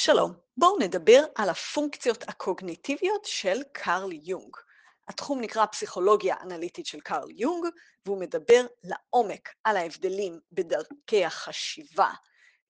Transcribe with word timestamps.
שלום, 0.00 0.32
בואו 0.56 0.78
נדבר 0.78 1.24
על 1.34 1.48
הפונקציות 1.48 2.22
הקוגניטיביות 2.28 3.24
של 3.24 3.62
קרל 3.72 4.12
יונג. 4.12 4.56
התחום 5.08 5.40
נקרא 5.40 5.66
פסיכולוגיה 5.66 6.36
אנליטית 6.42 6.86
של 6.86 7.00
קרל 7.00 7.30
יונג, 7.30 7.64
והוא 8.06 8.20
מדבר 8.20 8.66
לעומק 8.84 9.48
על 9.64 9.76
ההבדלים 9.76 10.40
בדרכי 10.52 11.24
החשיבה 11.24 12.10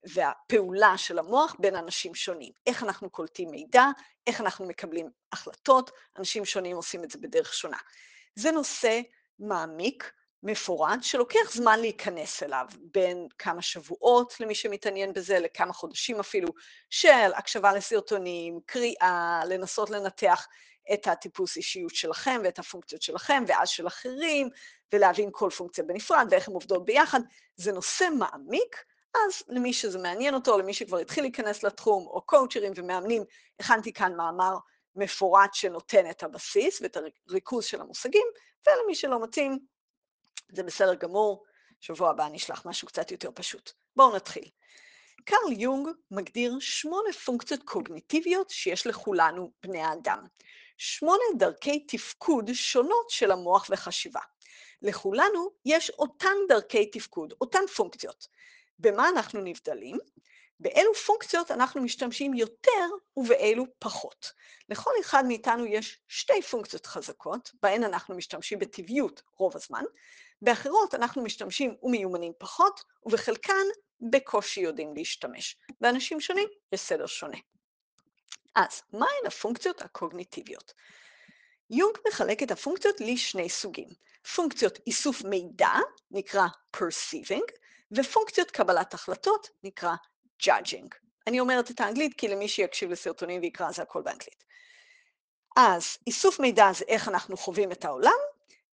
והפעולה 0.04 0.98
של 0.98 1.18
המוח 1.18 1.56
בין 1.58 1.76
אנשים 1.76 2.14
שונים. 2.14 2.52
איך 2.66 2.82
אנחנו 2.82 3.10
קולטים 3.10 3.50
מידע, 3.50 3.84
איך 4.26 4.40
אנחנו 4.40 4.66
מקבלים 4.66 5.10
החלטות, 5.32 5.90
אנשים 6.18 6.44
שונים 6.44 6.76
עושים 6.76 7.04
את 7.04 7.10
זה 7.10 7.18
בדרך 7.18 7.54
שונה. 7.54 7.78
זה 8.34 8.50
נושא 8.50 9.00
מעמיק, 9.38 10.12
מפורט, 10.42 11.02
שלוקח 11.02 11.52
זמן 11.52 11.80
להיכנס 11.80 12.42
אליו, 12.42 12.66
בין 12.80 13.26
כמה 13.38 13.62
שבועות 13.62 14.40
למי 14.40 14.54
שמתעניין 14.54 15.12
בזה, 15.12 15.38
לכמה 15.38 15.72
חודשים 15.72 16.20
אפילו, 16.20 16.48
של 16.90 17.30
הקשבה 17.36 17.72
לסרטונים, 17.72 18.60
קריאה, 18.66 19.40
לנסות 19.48 19.90
לנתח 19.90 20.46
את 20.92 21.06
הטיפוס 21.06 21.56
אישיות 21.56 21.94
שלכם 21.94 22.40
ואת 22.44 22.58
הפונקציות 22.58 23.02
שלכם, 23.02 23.44
ואז 23.46 23.68
של 23.68 23.86
אחרים, 23.86 24.48
ולהבין 24.92 25.28
כל 25.32 25.50
פונקציה 25.50 25.84
בנפרד 25.84 26.26
ואיך 26.30 26.48
הן 26.48 26.54
עובדות 26.54 26.84
ביחד. 26.84 27.20
זה 27.56 27.72
נושא 27.72 28.08
מעמיק, 28.18 28.84
אז 29.14 29.42
למי 29.48 29.72
שזה 29.72 29.98
מעניין 29.98 30.34
אותו, 30.34 30.58
למי 30.58 30.74
שכבר 30.74 30.98
התחיל 30.98 31.24
להיכנס 31.24 31.62
לתחום, 31.62 32.06
או 32.06 32.22
קואוצ'רים 32.26 32.72
ומאמנים, 32.76 33.22
הכנתי 33.60 33.92
כאן 33.92 34.16
מאמר 34.16 34.56
מפורט 34.96 35.54
שנותן 35.54 36.10
את 36.10 36.22
הבסיס 36.22 36.80
ואת 36.82 36.96
הריכוז 37.28 37.64
של 37.64 37.80
המושגים, 37.80 38.26
ולמי 38.66 38.94
שלא 38.94 39.22
מתאים, 39.22 39.58
זה 40.52 40.62
בסדר 40.62 40.94
גמור, 40.94 41.44
שבוע 41.80 42.10
הבא 42.10 42.28
נשלח 42.32 42.66
משהו 42.66 42.88
קצת 42.88 43.10
יותר 43.10 43.30
פשוט. 43.34 43.72
בואו 43.96 44.16
נתחיל. 44.16 44.48
קרל 45.24 45.52
יונג 45.52 45.88
מגדיר 46.10 46.56
שמונה 46.60 47.12
פונקציות 47.24 47.62
קוגניטיביות 47.62 48.50
שיש 48.50 48.86
לכולנו, 48.86 49.50
בני 49.62 49.82
האדם. 49.82 50.24
שמונה 50.76 51.22
דרכי 51.38 51.80
תפקוד 51.80 52.50
שונות 52.52 53.10
של 53.10 53.30
המוח 53.30 53.66
וחשיבה. 53.70 54.20
לכולנו 54.82 55.50
יש 55.64 55.90
אותן 55.90 56.34
דרכי 56.48 56.86
תפקוד, 56.86 57.34
אותן 57.40 57.66
פונקציות. 57.76 58.28
במה 58.78 59.08
אנחנו 59.08 59.40
נבדלים? 59.40 59.98
באילו 60.60 60.94
פונקציות 60.94 61.50
אנחנו 61.50 61.82
משתמשים 61.82 62.34
יותר 62.34 62.86
ובאילו 63.16 63.64
פחות. 63.78 64.32
לכל 64.68 64.90
אחד 65.00 65.24
מאיתנו 65.26 65.66
יש 65.66 66.00
שתי 66.08 66.42
פונקציות 66.42 66.86
חזקות, 66.86 67.50
בהן 67.62 67.84
אנחנו 67.84 68.16
משתמשים 68.16 68.58
בטבעיות 68.58 69.22
רוב 69.36 69.56
הזמן, 69.56 69.84
באחרות 70.42 70.94
אנחנו 70.94 71.22
משתמשים 71.22 71.76
ומיומנים 71.82 72.32
פחות, 72.38 72.84
ובחלקן 73.06 73.66
בקושי 74.00 74.60
יודעים 74.60 74.94
להשתמש. 74.96 75.56
באנשים 75.80 76.20
שונים 76.20 76.48
יש 76.72 76.80
סדר 76.80 77.06
שונה. 77.06 77.38
אז, 78.54 78.82
מהן 78.92 79.26
הפונקציות 79.26 79.82
הקוגניטיביות? 79.82 80.72
יונג 81.70 81.96
מחלק 82.08 82.42
את 82.42 82.50
הפונקציות 82.50 83.00
לשני 83.00 83.48
סוגים. 83.48 83.88
פונקציות 84.34 84.78
איסוף 84.86 85.24
מידע, 85.24 85.72
נקרא 86.10 86.46
perceiving, 86.76 87.52
ופונקציות 87.92 88.50
קבלת 88.50 88.94
החלטות, 88.94 89.48
נקרא 89.64 89.94
judging. 90.42 90.88
אני 91.26 91.40
אומרת 91.40 91.70
את 91.70 91.80
האנגלית 91.80 92.14
כי 92.18 92.28
למי 92.28 92.48
שיקשיב 92.48 92.90
לסרטונים 92.90 93.40
ויקרא 93.40 93.72
זה 93.72 93.82
הכל 93.82 94.02
באנגלית. 94.02 94.44
אז 95.56 95.98
איסוף 96.06 96.40
מידע 96.40 96.72
זה 96.74 96.84
איך 96.88 97.08
אנחנו 97.08 97.36
חווים 97.36 97.72
את 97.72 97.84
העולם, 97.84 98.18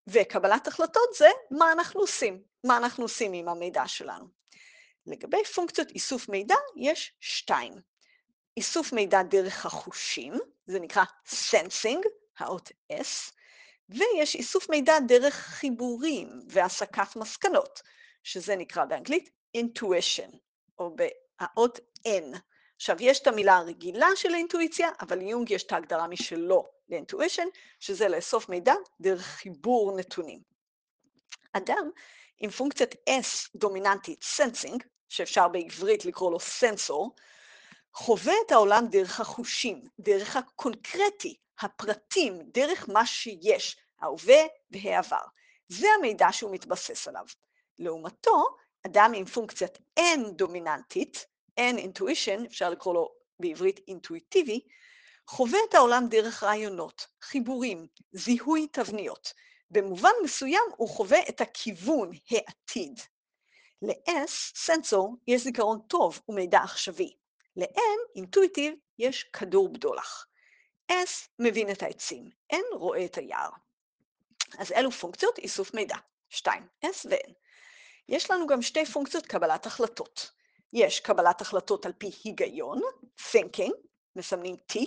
וקבלת 0.08 0.68
החלטות 0.68 1.10
זה 1.18 1.30
מה 1.52 1.72
אנחנו 1.72 2.02
עושים, 2.02 2.44
מה 2.64 2.78
אנחנו 2.78 3.04
עושים 3.04 3.34
עם 3.34 3.50
המידע 3.50 3.88
שלנו. 3.88 4.26
לגבי 5.06 5.44
פונקציות 5.56 5.90
איסוף 5.90 6.30
מידע, 6.30 6.56
יש 6.76 7.14
שתיים. 7.20 7.74
איסוף 8.58 8.94
מידע 8.94 9.24
דרך 9.24 9.66
החושים, 9.66 10.34
זה 10.66 10.80
נקרא 10.80 11.04
sensing, 11.28 12.08
האות 12.40 12.72
S, 12.92 13.32
ויש 13.90 14.36
איסוף 14.36 14.70
מידע 14.70 14.94
דרך 15.08 15.34
חיבורים 15.34 16.30
והסקת 16.48 17.16
מסקנות, 17.16 17.82
שזה 18.24 18.56
נקרא 18.56 18.86
באנגלית 18.86 19.30
intuition, 19.58 20.38
או 20.80 20.96
באות 20.96 21.80
N. 22.08 22.38
עכשיו, 22.76 22.96
יש 23.00 23.20
את 23.20 23.28
המילה 23.28 23.58
הרגילה 23.58 24.08
של 24.16 24.34
האינטואיציה, 24.34 24.90
אבל 25.02 25.18
ליונג 25.18 25.52
יש 25.52 25.64
את 25.64 25.72
ההגדרה 25.72 26.08
משלו 26.08 26.66
לאינטואישן, 26.90 27.48
שזה 27.80 28.08
לאסוף 28.08 28.50
מידע 28.50 28.74
דרך 29.02 29.22
חיבור 29.22 29.98
נתונים. 29.98 30.40
אדם 31.54 31.90
עם 32.38 32.50
פונקציית 32.50 32.94
S 32.94 33.50
דומיננטית, 33.56 34.24
sensing, 34.38 34.84
שאפשר 35.10 35.48
בעברית 35.48 36.06
לקרוא 36.06 36.32
לו 36.32 36.40
סנסור, 36.40 37.16
חווה 37.94 38.34
את 38.46 38.52
העולם 38.52 38.88
דרך 38.88 39.20
החושים, 39.20 39.82
דרך 40.00 40.36
הקונקרטי, 40.36 41.36
הפרטים, 41.60 42.42
דרך 42.46 42.90
מה 42.90 43.06
שיש, 43.06 43.78
ההווה 44.00 44.42
והעבר. 44.72 45.22
זה 45.68 45.88
המידע 45.98 46.28
שהוא 46.32 46.52
מתבסס 46.52 47.08
עליו. 47.08 47.26
לעומתו, 47.80 48.46
אדם 48.86 49.12
עם 49.16 49.26
פונקציית 49.26 49.78
N 50.00 50.32
דומיננטית, 50.32 51.26
N 51.60 51.78
intuition, 51.78 52.46
אפשר 52.46 52.70
לקרוא 52.70 52.94
לו 52.94 53.16
בעברית 53.40 53.80
אינטואיטיבי, 53.88 54.60
חווה 55.28 55.60
את 55.70 55.74
העולם 55.74 56.08
דרך 56.10 56.44
רעיונות, 56.44 57.08
חיבורים, 57.22 57.88
זיהוי 58.12 58.68
תבניות. 58.68 59.34
במובן 59.72 60.12
מסוים 60.24 60.64
הוא 60.78 60.90
חווה 60.90 61.20
את 61.30 61.42
הכיוון, 61.42 62.12
העתיד. 62.32 63.00
ל-S, 63.82 64.32
סנסור, 64.56 65.16
יש 65.28 65.44
זיכרון 65.44 65.80
טוב 65.88 66.22
ומידע 66.30 66.60
עכשווי. 66.60 67.14
ל-N, 67.56 68.16
אינטואיטיב, 68.16 68.74
יש 69.00 69.24
כדור 69.24 69.70
בדולח. 69.70 70.28
S 70.92 71.28
מבין 71.40 71.72
את 71.72 71.84
העצים, 71.84 72.30
N 72.54 72.76
רואה 72.76 73.06
את 73.06 73.18
היער. 73.18 73.50
אז 74.58 74.72
אלו 74.72 74.92
פונקציות 74.92 75.38
איסוף 75.38 75.74
מידע, 75.74 75.96
2, 76.30 76.68
S 76.86 77.06
ו-N. 77.10 77.32
יש 78.10 78.32
לנו 78.32 78.48
גם 78.48 78.62
שתי 78.62 78.86
פונקציות 78.86 79.26
קבלת 79.26 79.66
החלטות. 79.66 80.32
יש 80.76 81.00
קבלת 81.00 81.42
החלטות 81.42 81.86
על 81.86 81.94
פי 81.98 82.12
היגיון, 82.24 82.82
thinking, 83.32 83.72
מסמנים 84.16 84.56
T, 84.72 84.80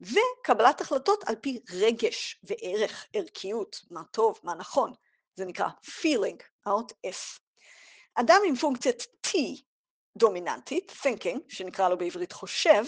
וקבלת 0.00 0.80
החלטות 0.80 1.24
על 1.24 1.36
פי 1.36 1.60
רגש 1.70 2.40
וערך, 2.42 3.06
ערכיות, 3.12 3.80
מה 3.90 4.02
טוב, 4.10 4.40
מה 4.42 4.54
נכון, 4.54 4.92
זה 5.34 5.44
נקרא 5.44 5.68
feeling, 5.84 6.42
האות 6.66 6.92
S. 7.06 7.40
אדם 8.14 8.40
עם 8.46 8.56
פונקציית 8.56 9.06
T 9.26 9.30
דומיננטית, 10.16 10.92
thinking, 10.92 11.38
שנקרא 11.48 11.88
לו 11.88 11.98
בעברית 11.98 12.32
חושב, 12.32 12.84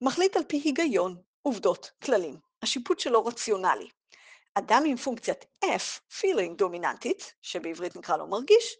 מחליט 0.00 0.36
על 0.36 0.44
פי 0.44 0.56
היגיון, 0.56 1.22
עובדות, 1.42 1.90
כללים. 2.04 2.36
השיפוט 2.62 3.00
שלו 3.00 3.24
רציונלי. 3.24 3.88
אדם 4.54 4.82
עם 4.86 4.96
פונקציית 4.96 5.44
F, 5.64 6.14
feeling 6.20 6.56
דומיננטית, 6.56 7.34
שבעברית 7.42 7.96
נקרא 7.96 8.16
לו 8.16 8.26
מרגיש, 8.26 8.76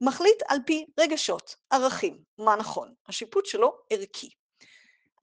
מחליט 0.00 0.42
על 0.48 0.58
פי 0.66 0.86
רגשות, 1.00 1.56
ערכים, 1.70 2.18
מה 2.38 2.56
נכון. 2.56 2.94
השיפוט 3.08 3.46
שלו 3.46 3.78
ערכי. 3.90 4.30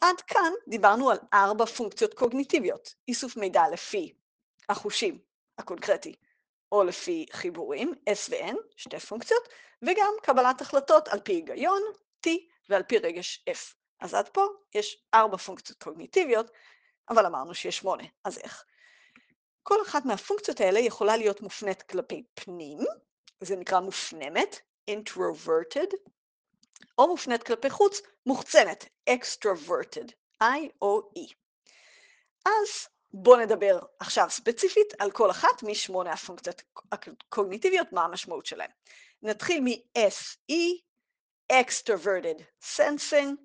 עד 0.01 0.21
כאן 0.21 0.51
דיברנו 0.67 1.09
על 1.09 1.17
ארבע 1.33 1.65
פונקציות 1.65 2.13
קוגניטיביות, 2.13 2.95
איסוף 3.07 3.37
מידע 3.37 3.63
לפי 3.73 4.13
החושים 4.69 5.19
הקונקרטי, 5.57 6.15
או 6.71 6.83
לפי 6.83 7.25
חיבורים, 7.31 7.93
S 8.09 8.29
ו-N, 8.31 8.55
שתי 8.75 8.99
פונקציות, 8.99 9.47
וגם 9.81 10.13
קבלת 10.23 10.61
החלטות 10.61 11.07
על 11.07 11.19
פי 11.19 11.33
היגיון, 11.33 11.81
T, 12.27 12.29
ועל 12.69 12.83
פי 12.83 12.97
רגש 12.97 13.45
F. 13.49 13.75
אז 13.99 14.13
עד 14.13 14.29
פה 14.29 14.45
יש 14.75 15.03
ארבע 15.13 15.37
פונקציות 15.37 15.83
קוגניטיביות, 15.83 16.51
אבל 17.09 17.25
אמרנו 17.25 17.53
שיש 17.53 17.77
שמונה, 17.77 18.03
אז 18.23 18.37
איך? 18.37 18.65
כל 19.63 19.81
אחת 19.81 20.05
מהפונקציות 20.05 20.61
האלה 20.61 20.79
יכולה 20.79 21.17
להיות 21.17 21.41
מופנית 21.41 21.81
כלפי 21.81 22.23
פנים, 22.33 22.79
זה 23.41 23.56
נקרא 23.56 23.79
מופנמת, 23.79 24.59
introverted, 24.91 25.96
או 26.97 27.07
מופנית 27.07 27.44
כלפי 27.44 27.69
חוץ, 27.69 28.02
מוחצנת, 28.25 28.85
extroverted, 29.09 30.11
I-O-E. 30.43 31.34
אז 32.46 32.88
בואו 33.14 33.40
נדבר 33.40 33.79
עכשיו 33.99 34.29
ספציפית 34.29 34.93
על 34.99 35.11
כל 35.11 35.32
אחת 35.32 35.64
משמונה 35.64 36.11
הפונקציות 36.11 36.61
הקוגניטיביות, 36.91 37.93
מה 37.93 38.03
המשמעות 38.03 38.46
שלהן. 38.46 38.70
נתחיל 39.22 39.64
מ-SE, 39.64 40.82
extroverted 41.53 42.66
sensing. 42.78 43.35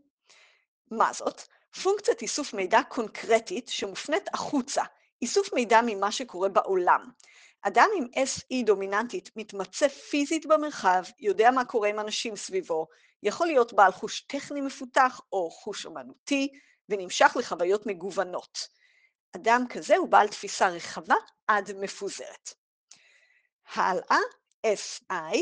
מה 0.91 1.13
זאת? 1.13 1.43
פונקציית 1.83 2.23
איסוף 2.23 2.55
מידע 2.55 2.81
קונקרטית 2.89 3.69
שמופנית 3.69 4.29
החוצה, 4.35 4.83
איסוף 5.23 5.53
מידע 5.53 5.81
ממה 5.87 6.13
שקורה 6.13 6.49
בעולם. 6.49 7.11
אדם 7.69 7.89
עם 7.97 8.07
SE 8.15 8.65
דומיננטית 8.67 9.31
מתמצא 9.37 9.89
פיזית 9.89 10.47
במרחב, 10.47 11.03
יודע 11.21 11.51
מה 11.51 11.65
קורה 11.65 11.89
עם 11.89 12.01
אנשים 12.01 12.37
סביבו, 12.37 12.87
יכול 13.23 13.47
להיות 13.47 13.73
בעל 13.73 13.93
חוש 13.93 14.21
טכני 14.21 14.61
מפותח 14.61 15.21
או 15.33 15.51
חוש 15.51 15.87
אמנותי, 15.87 16.49
ונמשך 16.89 17.37
לחוויות 17.39 17.87
מגוונות. 17.87 18.69
אדם 19.37 19.65
כזה 19.69 19.97
הוא 19.97 20.09
בעל 20.09 20.29
תפיסה 20.29 20.69
רחבה 20.69 21.15
עד 21.47 21.73
מפוזרת. 21.81 22.55
הלאה, 23.75 24.19
SI, 24.67 25.37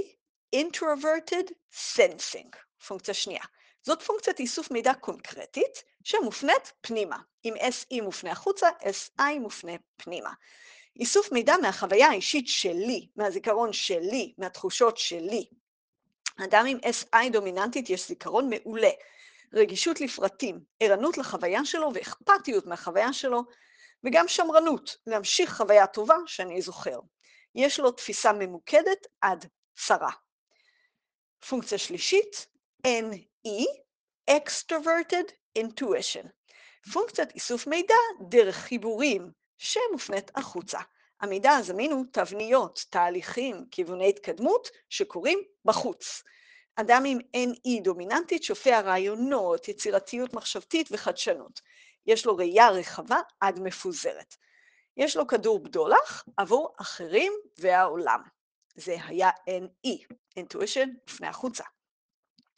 Introverted 0.57 1.51
Sensing, 1.73 2.57
פונקציה 2.87 3.15
שנייה. 3.15 3.45
זאת 3.83 4.03
פונקציית 4.03 4.39
איסוף 4.39 4.71
מידע 4.71 4.95
קונקרטית 4.95 5.83
שמופנית 6.05 6.73
פנימה. 6.81 7.19
אם 7.45 7.55
SE 7.57 8.03
מופנה 8.03 8.33
החוצה, 8.33 8.69
SI 8.83 9.39
מופנה 9.41 9.73
פנימה. 9.97 10.31
איסוף 11.01 11.33
מידע 11.33 11.55
מהחוויה 11.63 12.09
האישית 12.09 12.49
שלי, 12.49 13.09
מהזיכרון 13.17 13.73
שלי, 13.73 14.35
מהתחושות 14.39 14.99
שלי. 14.99 15.47
אדם 16.45 16.67
עם 16.69 16.79
SI 16.79 17.31
דומיננטית 17.33 17.91
יש 17.91 18.09
זיכרון 18.09 18.51
מעולה, 18.51 18.91
רגישות 19.53 20.01
לפרטים, 20.01 20.61
ערנות 20.81 21.19
לחוויה 21.19 21.65
שלו 21.65 21.91
ואכפתיות 21.95 22.67
מהחוויה 22.67 23.13
שלו, 23.13 23.43
וגם 24.05 24.29
שמרנות, 24.29 24.97
להמשיך 25.07 25.57
חוויה 25.57 25.87
טובה 25.87 26.17
שאני 26.27 26.63
זוכר. 26.63 27.01
יש 27.55 27.81
לו 27.81 27.91
תפיסה 27.91 28.33
ממוקדת 28.33 29.07
עד 29.21 29.47
צרה. 29.77 30.11
פונקציה 31.49 31.79
שלישית, 31.79 32.47
NE, 32.87 33.65
Extroverted 34.31 35.33
Intuition. 35.59 36.29
פונקציית 36.93 37.31
איסוף 37.35 37.67
מידע 37.67 37.95
דרך 38.29 38.57
חיבורים 38.57 39.31
שמופנית 39.59 40.31
החוצה. 40.35 40.79
המידע 41.21 41.53
הזמין 41.53 41.93
הוא 41.93 42.05
תבניות, 42.13 42.85
תהליכים, 42.91 43.65
כיווני 43.71 44.09
התקדמות 44.09 44.69
שקורים 44.89 45.39
בחוץ. 45.65 46.23
אדם 46.77 47.03
עם 47.07 47.19
NE 47.37 47.83
דומיננטית 47.83 48.43
שופע 48.43 48.81
רעיונות, 48.81 49.69
יצירתיות 49.69 50.35
מחשבתית 50.35 50.89
וחדשנות. 50.91 51.61
יש 52.07 52.27
לו 52.27 52.37
ראייה 52.37 52.71
רחבה 52.71 53.21
עד 53.41 53.61
מפוזרת. 53.61 54.37
יש 54.97 55.17
לו 55.17 55.27
כדור 55.27 55.59
בדולח 55.59 56.25
עבור 56.37 56.75
אחרים 56.81 57.33
והעולם. 57.59 58.21
זה 58.75 58.97
היה 59.07 59.31
NE, 59.31 60.15
Intuition, 60.39 60.89
מופנה 61.03 61.29
החוצה. 61.29 61.65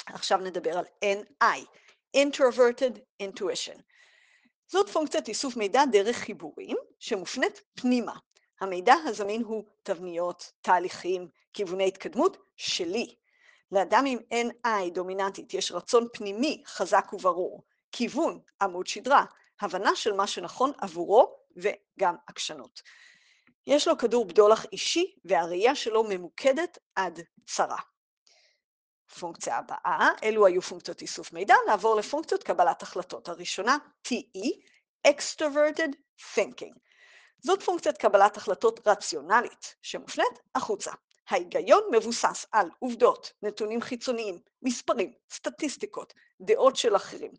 עכשיו 0.07 0.39
נדבר 0.39 0.79
על 0.79 0.85
NI, 1.05 1.61
Introverted 2.17 2.99
Intuition. 3.23 3.81
זאת 4.69 4.89
פונקציית 4.89 5.29
איסוף 5.29 5.57
מידע 5.57 5.85
דרך 5.93 6.17
חיבורים 6.17 6.77
שמופנית 6.99 7.61
פנימה. 7.75 8.15
המידע 8.61 8.95
הזמין 9.05 9.43
הוא 9.43 9.65
תבניות, 9.83 10.53
תהליכים, 10.61 11.29
כיווני 11.53 11.89
התקדמות 11.89 12.37
שלי. 12.57 13.15
לאדם 13.73 14.05
עם 14.07 14.19
NI 14.33 14.91
דומיננטית 14.93 15.55
יש 15.55 15.73
רצון 15.73 16.07
פנימי 16.13 16.63
חזק 16.67 17.13
וברור, 17.13 17.65
כיוון, 17.93 18.41
עמוד 18.63 18.87
שדרה, 18.87 19.25
הבנה 19.61 19.97
של 19.97 20.13
מה 20.13 20.27
שנכון 20.27 20.73
עבורו 20.79 21.37
וגם 21.57 22.15
עקשנות. 22.27 22.83
יש 23.67 23.89
לו 23.89 23.99
כדור 23.99 24.25
בדולח 24.25 24.65
אישי 24.73 25.15
והראייה 25.25 25.75
שלו 25.75 26.05
ממוקדת 26.09 26.79
עד 26.95 27.21
צרה. 27.47 27.79
פונקציה 29.19 29.57
הבאה, 29.57 30.09
אלו 30.23 30.47
היו 30.47 30.63
פונקציות 30.63 31.03
איסוף 31.03 31.33
מידע, 31.33 31.55
נעבור 31.67 31.97
לפונקציות 31.97 32.43
קבלת 32.43 32.83
החלטות. 32.83 33.29
הראשונה, 33.29 33.77
TE, 34.09 34.49
Extroverted 35.09 35.97
Thinking. 36.35 36.79
זאת 37.43 37.63
פונקציית 37.63 37.99
קבלת 37.99 38.37
החלטות 38.37 38.89
רציונלית, 38.89 39.75
שמופנית 39.83 40.39
החוצה. 40.55 40.93
ההיגיון 41.29 41.83
מבוסס 41.93 42.47
על 42.53 42.71
עובדות, 42.79 43.33
נתונים 43.43 43.81
חיצוניים, 43.81 44.39
מספרים, 44.63 45.13
סטטיסטיקות, 45.31 46.15
דעות 46.41 46.77
של 46.77 46.97
אחרים. 46.97 47.33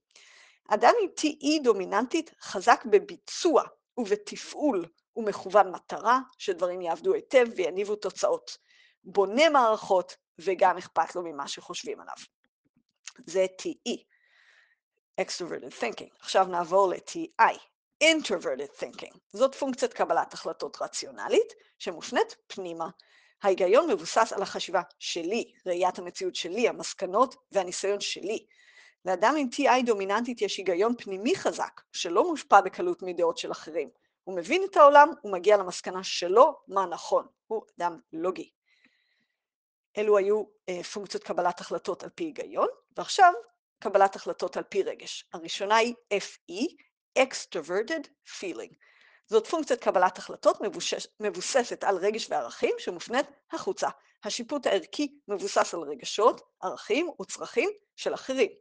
אדם 0.69 0.93
עם 1.01 1.09
TE 1.19 1.63
דומיננטית 1.63 2.31
חזק 2.41 2.85
בביצוע 2.85 3.63
ובתפעול 3.97 4.85
ומכוון 5.15 5.71
מטרה, 5.71 6.19
שדברים 6.37 6.81
יעבדו 6.81 7.13
היטב 7.13 7.45
ויניבו 7.55 7.95
תוצאות. 7.95 8.57
בונה 9.03 9.49
מערכות 9.49 10.17
וגם 10.39 10.77
אכפת 10.77 11.15
לו 11.15 11.21
ממה 11.21 11.47
שחושבים 11.47 11.99
עליו. 11.99 12.15
זה 13.25 13.45
TE, 13.61 14.03
Extroverted 15.21 15.81
Thinking. 15.81 16.15
עכשיו 16.19 16.45
נעבור 16.45 16.89
ל-TI, 16.89 17.57
Introverted 18.03 18.81
Thinking. 18.81 19.17
זאת 19.33 19.55
פונקציית 19.55 19.93
קבלת 19.93 20.33
החלטות 20.33 20.81
רציונלית 20.81 21.53
שמופנית 21.79 22.35
פנימה. 22.47 22.89
ההיגיון 23.43 23.89
מבוסס 23.91 24.33
על 24.35 24.41
החשיבה 24.41 24.81
שלי, 24.99 25.51
ראיית 25.65 25.99
המציאות 25.99 26.35
שלי, 26.35 26.67
המסקנות 26.67 27.35
והניסיון 27.51 27.99
שלי. 27.99 28.45
לאדם 29.05 29.35
עם 29.37 29.47
TI 29.53 29.85
דומיננטית 29.85 30.41
יש 30.41 30.57
היגיון 30.57 30.95
פנימי 30.97 31.35
חזק, 31.35 31.81
שלא 31.91 32.29
מושפע 32.29 32.61
בקלות 32.61 33.01
מדעות 33.01 33.37
של 33.37 33.51
אחרים. 33.51 33.89
הוא 34.23 34.37
מבין 34.37 34.63
את 34.71 34.77
העולם, 34.77 35.09
הוא 35.21 35.31
מגיע 35.31 35.57
למסקנה 35.57 36.03
שלו 36.03 36.59
מה 36.67 36.85
נכון. 36.85 37.27
הוא 37.47 37.61
אדם 37.77 37.99
לוגי. 38.13 38.51
אלו 39.97 40.17
היו 40.17 40.43
אה, 40.69 40.83
פונקציות 40.83 41.23
קבלת 41.23 41.59
החלטות 41.59 42.03
על 42.03 42.09
פי 42.09 42.23
היגיון, 42.23 42.67
ועכשיו 42.97 43.33
קבלת 43.79 44.15
החלטות 44.15 44.57
על 44.57 44.63
פי 44.63 44.83
רגש. 44.83 45.25
הראשונה 45.33 45.75
היא 45.75 45.93
FE, 46.13 46.73
Extroverted 47.19 48.07
Feeling. 48.39 48.75
זאת 49.25 49.47
פונקציית 49.47 49.79
קבלת 49.79 50.17
החלטות 50.17 50.61
מבושש, 50.61 51.07
מבוססת 51.19 51.83
על 51.83 51.97
רגש 51.97 52.29
וערכים 52.29 52.75
שמופנית 52.77 53.25
החוצה. 53.51 53.89
השיפוט 54.23 54.67
הערכי 54.67 55.19
מבוסס 55.27 55.73
על 55.73 55.79
רגשות, 55.79 56.41
ערכים 56.61 57.09
וצרכים 57.21 57.69
של 57.95 58.13
אחרים. 58.13 58.51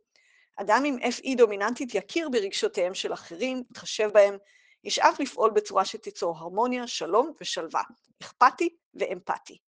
אדם 0.57 0.83
עם 0.87 0.99
FE 0.99 1.37
דומיננטית 1.37 1.95
יכיר 1.95 2.29
ברגשותיהם 2.29 2.95
של 2.95 3.13
אחרים, 3.13 3.63
יתחשב 3.71 4.11
בהם, 4.15 4.37
ישאף 4.85 5.21
לפעול 5.21 5.51
בצורה 5.51 5.85
שתיצור 5.85 6.37
הרמוניה, 6.39 6.87
שלום 6.87 7.33
ושלווה, 7.41 7.83
אכפתי 8.23 8.77
ואמפתי. 8.95 9.59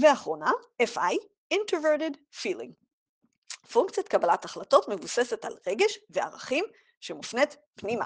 ואחרונה, 0.00 0.50
FI, 0.82 1.16
Introverted 1.54 2.16
Feeling. 2.42 2.86
פונקציית 3.72 4.08
קבלת 4.08 4.44
החלטות 4.44 4.88
מבוססת 4.88 5.44
על 5.44 5.56
רגש 5.66 5.98
וערכים 6.10 6.64
שמופנית 7.00 7.56
פנימה. 7.74 8.04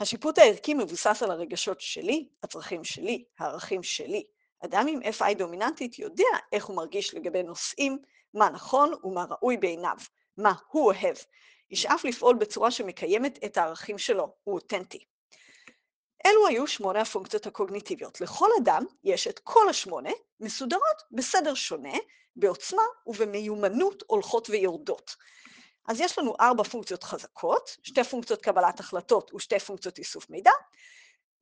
השיפוט 0.00 0.38
הערכי 0.38 0.74
מבוסס 0.74 1.22
על 1.22 1.30
הרגשות 1.30 1.80
שלי, 1.80 2.28
הצרכים 2.42 2.84
שלי, 2.84 3.24
הערכים 3.38 3.82
שלי. 3.82 4.24
אדם 4.60 4.86
עם 4.88 5.00
FI 5.02 5.34
דומיננטית 5.34 5.98
יודע 5.98 6.28
איך 6.52 6.64
הוא 6.64 6.76
מרגיש 6.76 7.14
לגבי 7.14 7.42
נושאים, 7.42 7.98
מה 8.34 8.50
נכון 8.50 8.94
ומה 9.04 9.24
ראוי 9.30 9.56
בעיניו, 9.56 9.96
מה 10.36 10.52
הוא 10.70 10.84
אוהב. 10.84 11.16
ישאף 11.70 12.04
לפעול 12.04 12.36
בצורה 12.36 12.70
שמקיימת 12.70 13.44
את 13.44 13.56
הערכים 13.56 13.98
שלו, 13.98 14.34
הוא 14.44 14.54
אותנטי. 14.54 15.04
אלו 16.26 16.46
היו 16.46 16.66
שמונה 16.66 17.00
הפונקציות 17.00 17.46
הקוגניטיביות. 17.46 18.20
לכל 18.20 18.48
אדם 18.62 18.84
יש 19.04 19.26
את 19.26 19.38
כל 19.38 19.68
השמונה, 19.68 20.10
מסודרות 20.40 21.02
בסדר 21.10 21.54
שונה, 21.54 21.98
בעוצמה 22.36 22.82
ובמיומנות 23.06 24.02
הולכות 24.06 24.50
ויורדות. 24.50 25.16
אז 25.88 26.00
יש 26.00 26.18
לנו 26.18 26.34
ארבע 26.40 26.62
פונקציות 26.62 27.04
חזקות, 27.04 27.76
שתי 27.82 28.04
פונקציות 28.04 28.42
קבלת 28.42 28.80
החלטות 28.80 29.34
ושתי 29.34 29.58
פונקציות 29.58 29.98
איסוף 29.98 30.30
מידע, 30.30 30.50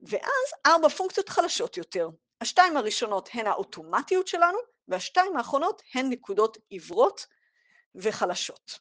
ואז 0.01 0.49
ארבע 0.67 0.89
פונקציות 0.89 1.29
חלשות 1.29 1.77
יותר. 1.77 2.09
השתיים 2.41 2.77
הראשונות 2.77 3.29
הן 3.33 3.47
האוטומטיות 3.47 4.29
שלנו, 4.29 4.59
והשתיים 4.89 5.37
האחרונות 5.37 5.83
הן 5.95 6.09
נקודות 6.09 6.59
עיוורות 6.69 7.27
וחלשות. 7.95 8.79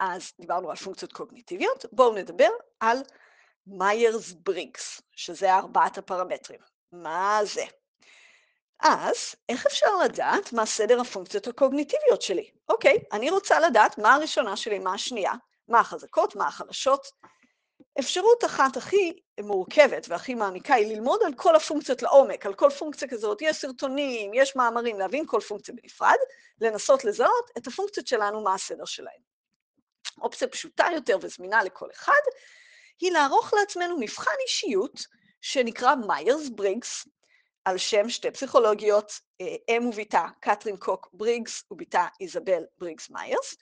אז 0.00 0.32
דיברנו 0.40 0.70
על 0.70 0.76
פונקציות 0.76 1.12
קוגניטיביות, 1.12 1.84
בואו 1.92 2.14
נדבר 2.14 2.48
על 2.80 3.02
מיירס 3.66 4.32
בריגס, 4.32 5.00
שזה 5.16 5.54
ארבעת 5.54 5.98
הפרמטרים. 5.98 6.60
מה 6.92 7.40
זה? 7.44 7.64
אז 8.80 9.34
איך 9.48 9.66
אפשר 9.66 9.96
לדעת 10.04 10.52
מה 10.52 10.66
סדר 10.66 11.00
הפונקציות 11.00 11.46
הקוגניטיביות 11.46 12.22
שלי? 12.22 12.50
אוקיי, 12.68 12.98
אני 13.12 13.30
רוצה 13.30 13.60
לדעת 13.60 13.98
מה 13.98 14.14
הראשונה 14.14 14.56
שלי, 14.56 14.78
מה 14.78 14.94
השנייה, 14.94 15.32
מה 15.68 15.80
החזקות, 15.80 16.36
מה 16.36 16.48
החלשות. 16.48 17.06
אפשרות 17.98 18.44
אחת 18.44 18.76
הכי 18.76 19.12
מורכבת 19.40 20.06
והכי 20.08 20.34
מעמיקה 20.34 20.74
היא 20.74 20.94
ללמוד 20.94 21.20
על 21.26 21.34
כל 21.34 21.56
הפונקציות 21.56 22.02
לעומק, 22.02 22.46
על 22.46 22.54
כל 22.54 22.70
פונקציה 22.70 23.08
כזאת, 23.08 23.42
יש 23.42 23.56
סרטונים, 23.56 24.34
יש 24.34 24.56
מאמרים, 24.56 24.98
להבין 24.98 25.26
כל 25.26 25.40
פונקציה 25.40 25.74
בנפרד, 25.74 26.16
לנסות 26.60 27.04
לזהות 27.04 27.50
את 27.58 27.66
הפונקציות 27.66 28.06
שלנו, 28.06 28.42
מה 28.42 28.54
הסדר 28.54 28.84
שלהן. 28.84 29.20
אופציה 30.20 30.48
פשוטה 30.48 30.86
יותר 30.94 31.18
וזמינה 31.20 31.64
לכל 31.64 31.90
אחד, 31.90 32.20
היא 33.00 33.12
לערוך 33.12 33.54
לעצמנו 33.54 33.96
מבחן 33.98 34.30
אישיות 34.42 35.06
שנקרא 35.40 35.94
מיירס 35.94 36.48
בריגס, 36.48 37.06
על 37.64 37.78
שם 37.78 38.08
שתי 38.08 38.30
פסיכולוגיות, 38.30 39.20
אה, 39.40 39.56
אם 39.68 39.90
ובתה, 39.92 40.26
קטרין 40.40 40.76
קוק 40.76 41.08
בריגס 41.12 41.64
ובתה 41.70 42.06
איזבל 42.20 42.62
בריגס 42.78 43.10
מיירס, 43.10 43.56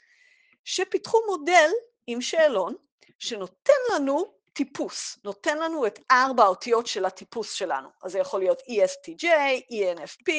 שפיתחו 0.65 1.19
מודל 1.27 1.71
עם 2.07 2.21
שאלון 2.21 2.75
שנותן 3.19 3.73
לנו 3.95 4.35
טיפוס, 4.53 5.19
נותן 5.25 5.59
לנו 5.59 5.87
את 5.87 5.99
ארבע 6.11 6.45
האותיות 6.45 6.87
של 6.87 7.05
הטיפוס 7.05 7.53
שלנו. 7.53 7.89
אז 8.03 8.13
זה 8.13 8.19
יכול 8.19 8.41
להיות 8.41 8.61
ESTJ, 8.61 9.25
ENFP, 9.73 10.31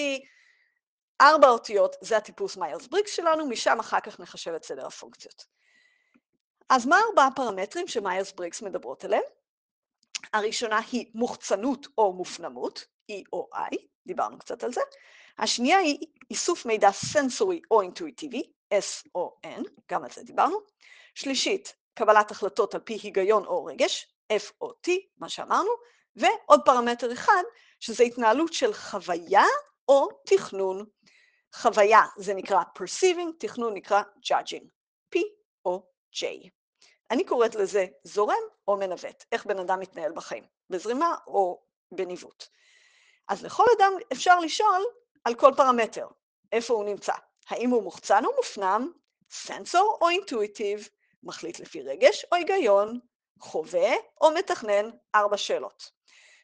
ארבע 1.22 1.50
אותיות, 1.50 1.96
זה 2.02 2.18
הטיפוס 2.18 2.58
מיירס 2.58 2.88
בריגס 2.88 3.12
שלנו, 3.12 3.48
משם 3.48 3.80
אחר 3.80 4.00
כך 4.00 4.20
נחשב 4.20 4.54
את 4.54 4.64
סדר 4.64 4.88
הפונקציות. 4.88 5.59
אז 6.70 6.86
מה 6.86 7.00
ארבעה 7.10 7.28
הפרמטרים 7.28 7.88
שמיירס 7.88 8.32
בריגס 8.32 8.62
מדברות 8.62 9.06
עליהם? 9.06 9.24
הראשונה 10.34 10.80
היא 10.92 11.12
מוחצנות 11.14 11.88
או 11.98 12.14
מופנמות, 12.14 12.86
E 13.12 13.16
או 13.34 13.50
I, 13.56 13.78
דיברנו 14.06 14.40
קצת 14.40 14.64
על 14.64 14.74
זה. 14.74 14.82
השנייה 15.38 15.78
היא 15.78 15.98
איסוף 16.32 16.66
מידע 16.66 16.92
סנסורי 16.92 17.62
או 17.72 17.82
אינטואיטיבי, 17.82 18.44
S 18.74 19.10
או 19.16 19.36
N, 19.46 19.64
גם 19.92 20.04
על 20.04 20.10
זה 20.10 20.24
דיברנו. 20.24 20.58
שלישית, 21.16 21.76
קבלת 21.94 22.32
החלטות 22.32 22.76
על 22.76 22.82
פי 22.82 22.94
היגיון 23.04 23.46
או 23.46 23.66
רגש, 23.66 24.14
F 24.34 24.52
או 24.62 24.72
T, 24.88 24.90
מה 25.18 25.30
שאמרנו, 25.30 25.70
ועוד 26.16 26.62
פרמטר 26.66 27.14
אחד, 27.14 27.44
שזה 27.80 28.04
התנהלות 28.04 28.54
של 28.54 28.74
חוויה 28.74 29.46
או 29.88 30.08
תכנון. 30.26 30.86
חוויה 31.56 32.02
זה 32.18 32.34
נקרא 32.34 32.62
perceiving, 32.78 33.32
תכנון 33.40 33.74
נקרא 33.74 34.02
judging, 34.26 34.66
P 35.16 35.20
או 35.66 35.84
J. 36.16 36.26
אני 37.12 37.24
קוראת 37.24 37.56
לזה 37.56 37.86
זורם 38.04 38.44
או 38.68 38.78
מנווט, 38.78 39.26
איך 39.32 39.46
בן 39.46 39.60
אדם 39.60 39.80
מתנהל 39.80 40.12
בחיים, 40.12 40.44
בזרימה 40.70 41.16
או 41.28 41.62
בניווט. 41.92 42.48
אז 43.28 43.46
לכל 43.46 43.66
אדם 43.78 43.94
אפשר 44.14 44.40
לשאול 44.40 44.86
על 45.24 45.36
כל 45.36 45.52
פרמטר, 45.58 46.08
איפה 46.52 46.74
הוא 46.74 46.86
נמצא. 46.86 47.14
האם 47.50 47.70
הוא 47.70 47.84
מוחצן 47.84 48.26
או 48.26 48.36
מופנם, 48.36 48.92
סנסור 49.32 49.98
או 50.02 50.10
אינטואיטיב, 50.10 50.90
מחליט 51.24 51.60
לפי 51.60 51.82
רגש 51.82 52.26
או 52.32 52.38
היגיון, 52.38 53.00
חווה 53.40 53.94
או 54.22 54.32
מתכנן, 54.32 54.90
ארבע 55.16 55.38
שאלות. 55.38 55.92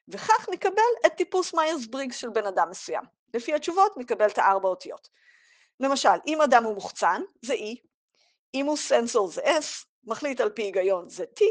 וכך 0.07 0.49
נקבל 0.51 0.81
את 1.05 1.13
טיפוס 1.17 1.53
מיירס 1.53 1.85
בריגס 1.85 2.17
של 2.17 2.29
בן 2.29 2.45
אדם 2.45 2.69
מסוים. 2.69 3.03
לפי 3.33 3.53
התשובות 3.53 3.97
נקבל 3.97 4.27
את 4.27 4.37
הארבע 4.37 4.69
אותיות. 4.69 5.09
למשל, 5.79 6.09
אם 6.27 6.41
אדם 6.41 6.63
הוא 6.63 6.73
מוחצן, 6.73 7.21
זה 7.41 7.53
E, 7.53 7.77
אם 8.53 8.65
הוא 8.65 8.77
סנסור 8.77 9.27
זה 9.27 9.41
S, 9.41 9.85
מחליט 10.05 10.41
על 10.41 10.49
פי 10.49 10.61
היגיון 10.61 11.09
זה 11.09 11.23
T, 11.39 11.43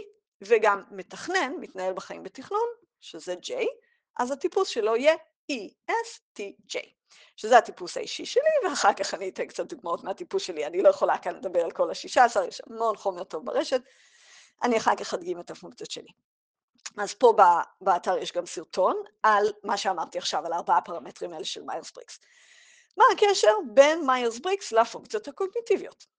וגם 0.43 0.83
מתכנן, 0.91 1.53
מתנהל 1.61 1.93
בחיים 1.93 2.23
בתכנון, 2.23 2.69
שזה 3.01 3.35
J, 3.43 3.53
אז 4.19 4.31
הטיפוס 4.31 4.69
שלו 4.69 4.97
יהיה 4.97 5.15
ESTJ, 5.53 6.79
שזה 7.37 7.59
הטיפוס 7.59 7.97
האישי 7.97 8.27
שלי, 8.27 8.43
ואחר 8.65 8.93
כך 8.93 9.15
אני 9.15 9.29
אתן 9.29 9.47
קצת 9.47 9.67
דוגמאות 9.67 10.05
מהטיפוס 10.05 10.43
שלי. 10.43 10.67
אני 10.67 10.83
לא 10.83 10.89
יכולה 10.89 11.19
כאן 11.19 11.37
לדבר 11.37 11.65
על 11.65 11.71
כל 11.71 11.91
השישה 11.91 12.25
עשר, 12.25 12.45
יש 12.45 12.63
המון 12.71 12.97
חומר 12.97 13.25
טוב 13.25 13.47
ברשת, 13.47 13.81
אני 14.63 14.77
אחר 14.77 14.97
כך 14.97 15.15
אדגים 15.15 15.41
את 15.41 15.51
הפונקציות 15.51 15.91
שלי. 15.91 16.11
אז 16.99 17.15
פה 17.15 17.35
באתר 17.81 18.19
יש 18.19 18.33
גם 18.33 18.47
סרטון 18.47 18.97
על 19.23 19.53
מה 19.65 19.77
שאמרתי 19.77 20.19
עכשיו, 20.19 20.47
על 20.47 20.53
ארבעה 20.53 20.81
פרמטרים 20.81 21.33
האלה 21.33 21.45
של 21.45 21.63
מיירס 21.63 21.93
בריקס. 21.93 22.21
מה 22.97 23.05
הקשר 23.13 23.53
בין 23.75 24.07
מיירס 24.07 24.39
בריקס 24.39 24.73
לפונקציות 24.73 25.29
הקוגניטיביות? 25.29 26.14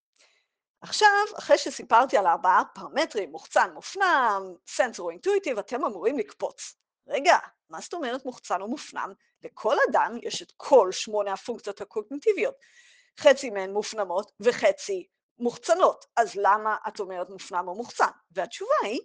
עכשיו, 0.88 1.10
אחרי 1.39 1.58
שסיפרתי 1.58 2.18
על 2.18 2.27
ארבעה 2.27 2.63
פרמטרים, 2.74 3.32
מוחצן, 3.32 3.72
מופנם, 3.74 4.54
סנסור 4.68 5.12
אינטואיטיב, 5.12 5.60
אתם 5.60 5.86
אמורים 5.86 6.18
לקפוץ. 6.18 6.75
רגע, 7.08 7.38
מה 7.70 7.80
זאת 7.82 7.94
אומרת 7.94 8.25
מוחצן 8.25 8.62
או 8.62 8.68
מופנם? 8.68 9.13
לכל 9.44 9.75
אדם 9.89 10.18
יש 10.22 10.42
את 10.42 10.51
כל 10.58 10.92
שמונה 10.92 11.34
הפונקציות 11.34 11.82
הקוגניטיביות. 11.82 12.56
חצי 13.20 13.50
מהן 13.50 13.72
מופנמות 13.74 14.32
וחצי 14.39 15.08
מוחצנות. 15.39 16.06
אז 16.15 16.36
למה 16.36 16.77
את 16.88 17.00
אומרת 17.00 17.30
מופנם 17.30 17.68
או 17.68 17.75
מוחצן? 17.75 18.10
והתשובה 18.32 18.75
היא, 18.84 19.01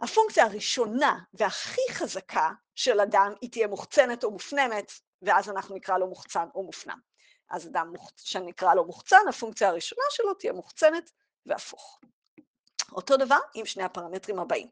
הפונקציה 0.00 0.44
הראשונה 0.44 1.18
והכי 1.34 1.92
חזקה 1.92 2.50
של 2.74 3.00
אדם 3.00 3.32
היא 3.40 3.50
תהיה 3.50 3.66
מוחצנת 3.66 4.24
או 4.24 4.30
מופנמת, 4.30 4.92
ואז 5.22 5.50
אנחנו 5.50 5.74
נקרא 5.74 5.98
לו 5.98 6.06
מוחצן 6.06 6.48
או 6.54 6.62
מופנם. 6.62 6.98
אז 7.54 7.66
אדם 7.66 7.92
שנקרא 8.16 8.74
לו 8.74 8.84
מוחצן, 8.84 9.28
הפונקציה 9.28 9.68
הראשונה 9.68 10.02
שלו 10.10 10.34
תהיה 10.34 10.52
מוחצנת 10.52 11.10
והפוך. 11.46 12.00
אותו 12.92 13.16
דבר 13.16 13.38
עם 13.54 13.66
שני 13.66 13.82
הפרמטרים 13.82 14.38
הבאים. 14.38 14.68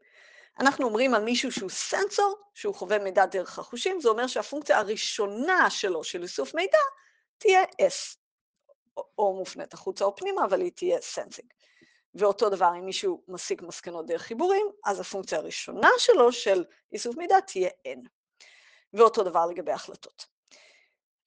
אנחנו 0.59 0.85
אומרים 0.85 1.13
על 1.13 1.23
מישהו 1.23 1.51
שהוא 1.51 1.69
sensor, 1.69 2.35
שהוא 2.53 2.75
חווה 2.75 2.99
מידע 2.99 3.25
דרך 3.25 3.59
החושים, 3.59 4.01
זה 4.01 4.09
אומר 4.09 4.27
שהפונקציה 4.27 4.77
הראשונה 4.77 5.69
שלו 5.69 6.03
של 6.03 6.23
איסוף 6.23 6.55
מידע 6.55 6.77
תהיה 7.37 7.63
S, 7.63 8.17
או 9.17 9.33
מופנית 9.33 9.73
החוצה 9.73 10.05
או 10.05 10.15
פנימה, 10.15 10.45
אבל 10.45 10.61
היא 10.61 10.71
תהיה 10.71 11.01
sensing. 11.01 11.53
ואותו 12.15 12.49
דבר, 12.49 12.69
אם 12.79 12.85
מישהו 12.85 13.23
מסיק 13.27 13.61
מסקנות 13.61 14.05
דרך 14.05 14.21
חיבורים, 14.21 14.65
אז 14.85 14.99
הפונקציה 14.99 15.37
הראשונה 15.37 15.89
שלו 15.97 16.31
של 16.31 16.63
איסוף 16.91 17.15
מידע 17.15 17.39
תהיה 17.39 17.69
N. 17.87 18.07
ואותו 18.93 19.23
דבר 19.23 19.45
לגבי 19.45 19.71
החלטות. 19.71 20.32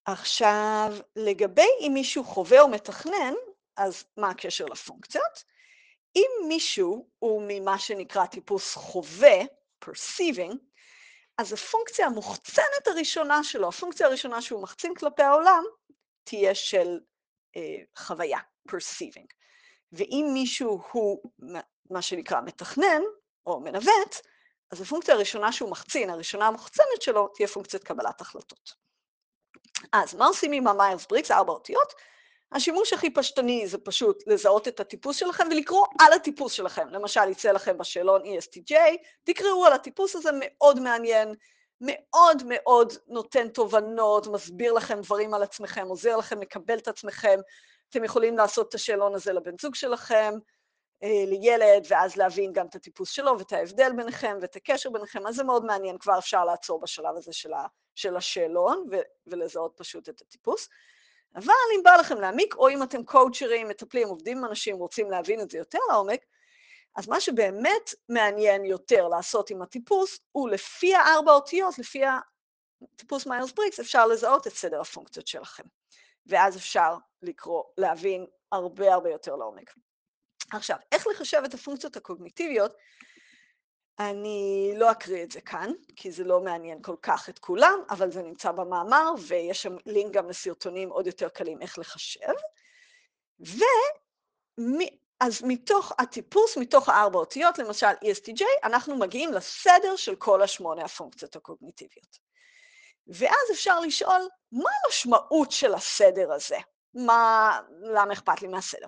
עכשיו, 0.07 0.93
לגבי 1.17 1.69
אם 1.81 1.91
מישהו 1.95 2.25
חווה 2.25 2.61
או 2.61 2.69
מתכנן, 2.69 3.35
אז 3.77 4.05
מה 4.17 4.31
הקשר 4.31 4.65
לפונקציות? 4.65 5.45
אם 6.17 6.49
מישהו 6.49 7.09
הוא 7.19 7.43
ממה 7.49 7.79
שנקרא 7.79 8.27
טיפוס 8.27 8.75
חווה, 8.75 9.39
perceiving, 9.85 10.57
אז 11.39 11.53
הפונקציה 11.53 12.07
המוחצנת 12.07 12.87
הראשונה 12.87 13.45
שלו, 13.45 13.69
הפונקציה 13.69 14.07
הראשונה 14.07 14.43
שהוא 14.43 14.63
מחצין 14.63 14.95
כלפי 14.95 15.23
העולם, 15.23 15.65
תהיה 16.25 16.55
של 16.55 17.01
אה, 17.57 17.77
חוויה, 17.97 18.39
perceiving. 18.69 19.27
ואם 19.93 20.31
מישהו 20.33 20.83
הוא 20.93 21.31
מה 21.91 22.03
שנקרא 22.03 22.41
מתכנן, 22.41 23.03
או 23.47 23.61
מנווט, 23.61 24.17
אז 24.71 24.81
הפונקציה 24.81 25.15
הראשונה 25.15 25.53
שהוא 25.53 25.71
מחצין, 25.71 26.11
הראשונה 26.11 26.47
המוחצנת 26.47 27.03
שלו, 27.03 27.29
תהיה 27.29 27.49
פונקציית 27.49 27.85
קבלת 27.85 28.21
החלטות. 28.21 28.86
אז 29.93 30.14
מה 30.14 30.26
עושים 30.26 30.52
עם 30.52 30.66
המיירס 30.66 31.07
בריקס, 31.07 31.31
ארבע 31.31 31.52
אותיות? 31.52 31.93
השימוש 32.52 32.93
הכי 32.93 33.11
פשטני 33.11 33.66
זה 33.66 33.78
פשוט 33.78 34.23
לזהות 34.26 34.69
את 34.69 34.81
הטיפוס 34.81 35.16
שלכם 35.16 35.45
ולקרוא 35.50 35.87
על 36.00 36.12
הטיפוס 36.12 36.52
שלכם. 36.52 36.88
למשל, 36.88 37.28
יצא 37.28 37.52
לכם 37.52 37.78
בשאלון 37.78 38.23
ESTJ, 38.23 38.75
תקראו 39.25 39.66
על 39.66 39.73
הטיפוס 39.73 40.16
הזה, 40.16 40.31
מאוד 40.35 40.81
מעניין, 40.81 41.35
מאוד 41.81 42.43
מאוד 42.49 42.93
נותן 43.09 43.49
תובנות, 43.49 44.26
מסביר 44.26 44.73
לכם 44.73 45.00
דברים 45.00 45.35
על 45.35 45.43
עצמכם, 45.43 45.87
עוזר 45.88 46.16
לכם 46.16 46.40
לקבל 46.40 46.78
את 46.78 46.88
עצמכם. 46.88 47.38
אתם 47.88 48.05
יכולים 48.05 48.37
לעשות 48.37 48.69
את 48.69 48.75
השאלון 48.75 49.14
הזה 49.14 49.33
לבן 49.33 49.55
זוג 49.61 49.75
שלכם, 49.75 50.35
לילד, 51.03 51.87
ואז 51.88 52.17
להבין 52.17 52.53
גם 52.53 52.67
את 52.67 52.75
הטיפוס 52.75 53.11
שלו 53.11 53.38
ואת 53.38 53.53
ההבדל 53.53 53.93
ביניכם 53.97 54.38
ואת 54.41 54.57
הקשר 54.57 54.91
ביניכם, 54.91 55.26
אז 55.26 55.35
זה 55.35 55.45
מאוד 55.45 55.65
מעניין, 55.65 55.99
כבר 55.99 56.19
אפשר 56.19 56.45
לעצור 56.45 56.81
בשלב 56.81 57.17
הזה 57.17 57.33
של, 57.33 57.53
ה, 57.53 57.67
של 57.95 58.17
השאלון 58.17 58.87
ולזהות 59.26 59.73
פשוט 59.76 60.09
את 60.09 60.21
הטיפוס. 60.21 60.69
אבל 61.35 61.53
אם 61.76 61.83
בא 61.83 61.97
לכם 61.97 62.21
להעמיק, 62.21 62.55
או 62.55 62.69
אם 62.69 62.83
אתם 62.83 63.05
קואוצ'רים, 63.05 63.69
מטפלים, 63.69 64.09
עובדים 64.09 64.38
עם 64.38 64.45
אנשים, 64.45 64.76
רוצים 64.76 65.11
להבין 65.11 65.41
את 65.41 65.50
זה 65.50 65.59
יותר 65.59 65.79
לעומק, 65.91 66.21
אז 66.97 67.09
מה 67.09 67.21
שבאמת 67.21 67.95
מעניין 68.09 68.65
יותר 68.65 69.09
לעשות 69.09 69.50
עם 69.50 69.62
הטיפוס, 69.62 70.19
הוא 70.33 70.49
לפי 70.49 70.95
הארבע 70.95 71.33
אותיות, 71.33 71.79
לפי 71.79 72.03
הטיפוס 72.95 73.26
מיירס 73.26 73.53
בריקס, 73.53 73.81
אפשר 73.81 74.07
לזהות 74.07 74.47
את 74.47 74.53
סדר 74.53 74.81
הפונקציות 74.81 75.26
שלכם. 75.26 75.65
ואז 76.26 76.57
אפשר 76.57 76.97
לקרוא, 77.23 77.62
להבין 77.79 78.26
הרבה 78.53 78.95
הרבה 78.95 79.11
יותר 79.11 79.37
לעומק. 79.37 79.75
עכשיו, 80.53 80.76
איך 80.93 81.07
לחשב 81.07 81.43
את 81.45 81.55
הפונקציות 81.55 81.97
הקוגניטיביות? 81.97 82.73
אני 83.99 84.73
לא 84.76 84.91
אקריא 84.91 85.23
את 85.23 85.31
זה 85.31 85.41
כאן, 85.41 85.73
כי 85.97 86.12
זה 86.12 86.25
לא 86.25 86.41
מעניין 86.41 86.83
כל 86.83 86.97
כך 87.03 87.29
את 87.29 87.38
כולם, 87.38 87.79
אבל 87.91 88.11
זה 88.11 88.23
נמצא 88.23 88.53
במאמר, 88.53 89.11
ויש 89.26 89.62
שם 89.62 89.76
לינק 89.87 90.12
גם 90.15 90.29
לסרטונים 90.29 90.88
עוד 90.88 91.07
יותר 91.07 91.29
קלים 91.29 91.62
איך 91.62 91.79
לחשב. 91.79 92.33
ו... 93.47 93.61
אז 95.21 95.43
מתוך 95.45 95.93
הטיפוס, 95.99 96.57
מתוך 96.57 96.88
הארבע 96.88 97.19
אותיות, 97.19 97.59
למשל 97.59 97.87
ESTJ, 97.87 98.43
אנחנו 98.65 98.97
מגיעים 98.97 99.33
לסדר 99.33 99.97
של 99.97 100.17
כל 100.17 100.43
השמונה 100.43 100.85
הפונקציות 100.85 101.37
הקוגניטיביות. 101.37 102.19
ואז 103.07 103.50
אפשר 103.53 103.81
לשאול, 103.81 104.29
מה 104.53 104.71
המשמעות 104.85 105.53
של 105.53 105.75
הסדר 105.75 106.33
הזה? 106.33 106.59
מה, 106.95 107.61
למה 107.83 108.12
אכפת 108.12 108.43
לי 108.43 108.49
מהסדר? 108.49 108.87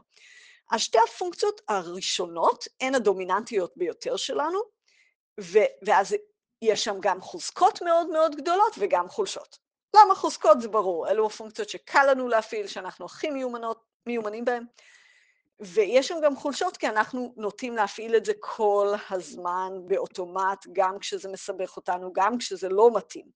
אז 0.71 0.81
שתי 0.81 0.99
הפונקציות 1.09 1.61
הראשונות 1.69 2.65
הן 2.81 2.95
הדומיננטיות 2.95 3.77
ביותר 3.77 4.17
שלנו, 4.17 4.61
ו- 5.41 5.73
ואז 5.83 6.17
יש 6.63 6.85
שם 6.85 6.97
גם 7.01 7.21
חוזקות 7.21 7.83
מאוד 7.83 8.07
מאוד 8.11 8.37
גדולות 8.37 8.75
וגם 8.79 9.09
חולשות. 9.09 9.59
למה 9.97 10.15
חוזקות 10.15 10.61
זה 10.61 10.69
ברור, 10.69 11.09
אלו 11.09 11.27
הפונקציות 11.27 11.69
שקל 11.69 12.11
לנו 12.11 12.29
להפעיל, 12.29 12.67
שאנחנו 12.67 13.07
הכי 13.07 13.31
מיומנות, 13.31 13.85
מיומנים 14.07 14.45
בהן, 14.45 14.65
ויש 15.61 16.09
שם 16.09 16.15
גם 16.23 16.37
חולשות 16.37 16.77
כי 16.77 16.89
אנחנו 16.89 17.35
נוטים 17.37 17.77
להפעיל 17.77 18.17
את 18.17 18.25
זה 18.25 18.33
כל 18.41 18.95
הזמן 19.11 19.73
באוטומט, 19.87 20.67
גם 20.73 20.99
כשזה 20.99 21.29
מסבך 21.29 21.77
אותנו, 21.77 22.13
גם 22.13 22.39
כשזה 22.39 22.69
לא 22.69 22.91
מתאים. 22.95 23.27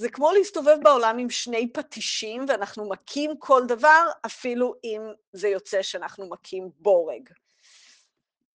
זה 0.00 0.08
כמו 0.08 0.32
להסתובב 0.32 0.76
בעולם 0.82 1.18
עם 1.18 1.30
שני 1.30 1.72
פטישים 1.72 2.44
ואנחנו 2.48 2.88
מכים 2.88 3.30
כל 3.38 3.62
דבר, 3.68 4.06
אפילו 4.26 4.74
אם 4.84 5.00
זה 5.32 5.48
יוצא 5.48 5.82
שאנחנו 5.82 6.28
מכים 6.28 6.70
בורג. 6.78 7.30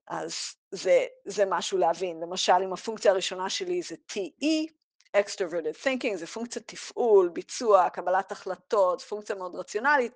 אז 0.08 0.36
זה, 0.72 1.06
זה 1.26 1.44
משהו 1.46 1.78
להבין. 1.78 2.20
למשל, 2.20 2.54
אם 2.64 2.74
הפונקציה 2.74 3.12
הראשונה 3.12 3.50
שלי 3.50 3.82
זה 3.82 3.96
TE, 4.12 4.72
extroverted 5.18 5.84
thinking, 5.84 6.16
זה 6.16 6.28
פונקציה 6.28 6.62
תפעול, 6.66 7.30
ביצוע, 7.30 7.90
קבלת 7.90 8.32
החלטות, 8.32 9.02
פונקציה 9.02 9.36
מאוד 9.36 9.56
רציונלית. 9.56 10.14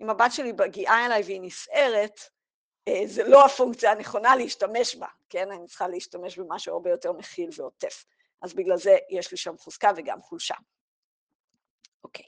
אם 0.00 0.10
הבת 0.10 0.32
שלי 0.32 0.52
מגיעה 0.52 1.06
אליי 1.06 1.22
והיא 1.22 1.40
נסערת, 1.42 2.20
אה, 2.88 3.02
זה 3.06 3.22
לא 3.28 3.44
הפונקציה 3.44 3.92
הנכונה 3.92 4.36
להשתמש 4.36 4.96
בה, 4.96 5.08
כן? 5.30 5.52
אני 5.52 5.66
צריכה 5.66 5.88
להשתמש 5.88 6.38
במשהו 6.38 6.72
הרבה 6.72 6.90
יותר 6.90 7.12
מכיל 7.12 7.50
ועוטף. 7.56 8.04
אז 8.42 8.54
בגלל 8.54 8.76
זה 8.76 8.96
יש 9.10 9.30
לי 9.30 9.36
שם 9.36 9.56
חוזקה 9.58 9.90
וגם 9.96 10.22
חולשה. 10.22 10.54
אוקיי, 12.04 12.24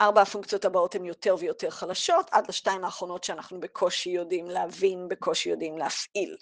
ארבע 0.00 0.22
הפונקציות 0.22 0.64
הבאות 0.64 0.94
הן 0.94 1.04
יותר 1.04 1.36
ויותר 1.38 1.70
חלשות, 1.70 2.28
עד 2.30 2.48
לשתיים 2.48 2.84
האחרונות 2.84 3.24
שאנחנו 3.24 3.60
בקושי 3.60 4.10
יודעים 4.10 4.46
להבין, 4.46 5.08
בקושי 5.08 5.50
יודעים 5.50 5.78
להפעיל. 5.78 6.36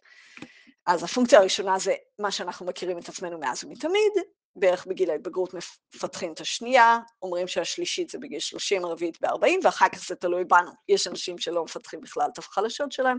אז 0.86 1.02
הפונקציה 1.02 1.38
הראשונה 1.38 1.78
זה 1.78 1.94
מה 2.18 2.30
שאנחנו 2.30 2.66
מכירים 2.66 2.98
את 2.98 3.08
עצמנו 3.08 3.38
מאז 3.38 3.64
ומתמיד, 3.64 4.12
בערך 4.56 4.86
בגיל 4.86 5.10
ההתבגרות 5.10 5.54
מפתחים 5.54 6.32
את 6.32 6.40
השנייה, 6.40 6.98
אומרים 7.22 7.48
שהשלישית 7.48 8.10
זה 8.10 8.18
בגיל 8.18 8.40
30, 8.40 8.84
הרביעית 8.84 9.20
ב-40, 9.20 9.64
ואחר 9.64 9.88
כך 9.88 10.06
זה 10.06 10.16
תלוי 10.16 10.44
בנו. 10.44 10.70
יש 10.88 11.06
אנשים 11.06 11.38
שלא 11.38 11.64
מפתחים 11.64 12.00
בכלל 12.00 12.28
את 12.32 12.38
החלשות 12.38 12.92
שלהם, 12.92 13.18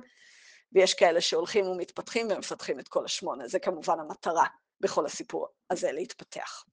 ויש 0.72 0.94
כאלה 0.94 1.22
שהולכים 1.22 1.68
ומתפתחים 1.68 2.28
ומפתחים 2.32 2.80
את 2.80 2.88
כל 2.88 3.06
השמונה. 3.06 3.48
זה 3.48 3.60
כמובן 3.60 4.00
המטרה 4.00 4.46
בכל 4.84 5.06
הסיפור 5.06 5.48
הזה, 5.70 5.92
להתפתח. 5.92 6.66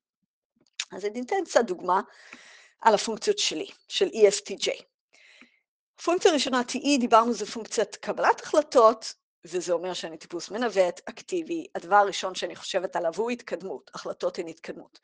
אז 0.92 1.04
אני 1.04 1.20
אתן 1.20 1.44
קצת 1.44 1.64
דוגמה 1.64 2.00
על 2.80 2.94
הפונקציות 2.94 3.38
שלי, 3.38 3.70
של 3.88 4.06
ESTJ. 4.06 4.82
פונקציה 6.04 6.32
ראשונה, 6.32 6.62
TE, 6.68 7.00
דיברנו, 7.00 7.32
זו 7.32 7.46
פונקציית 7.46 7.96
קבלת 7.96 8.40
החלטות, 8.40 9.14
וזה 9.44 9.72
אומר 9.72 9.94
שאני 9.94 10.18
טיפוס 10.18 10.50
מנווט, 10.50 11.00
אקטיבי. 11.04 11.66
הדבר 11.74 11.96
הראשון 11.96 12.34
שאני 12.34 12.56
חושבת 12.56 12.96
עליו 12.96 13.12
הוא 13.16 13.30
התקדמות, 13.30 13.90
החלטות 13.94 14.38
הן 14.38 14.48
התקדמות. 14.48 15.00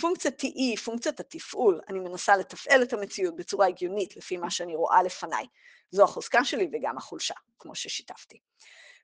פונקציית 0.00 0.40
TE, 0.40 0.80
פונקציית 0.84 1.20
התפעול, 1.20 1.80
אני 1.88 1.98
מנסה 1.98 2.36
לתפעל 2.36 2.82
את 2.82 2.92
המציאות 2.92 3.36
בצורה 3.36 3.66
הגיונית 3.66 4.16
לפי 4.16 4.36
מה 4.36 4.50
שאני 4.50 4.74
רואה 4.74 5.02
לפניי. 5.02 5.46
זו 5.90 6.04
החוזקה 6.04 6.44
שלי 6.44 6.68
וגם 6.72 6.98
החולשה, 6.98 7.34
כמו 7.58 7.74
ששיתפתי. 7.74 8.38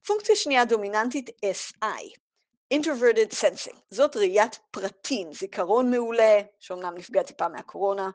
פונקציה 0.07 0.37
שנייה 0.37 0.65
דומיננטית 0.65 1.31
SI, 1.31 2.26
introverted 2.75 3.35
sensing, 3.35 3.77
זאת 3.91 4.17
ראיית 4.17 4.59
פרטים, 4.71 5.33
זיכרון 5.33 5.91
מעולה, 5.91 6.41
שאומנם 6.61 6.95
נפגע 6.97 7.23
טיפה 7.23 7.49
מהקורונה, 7.49 8.11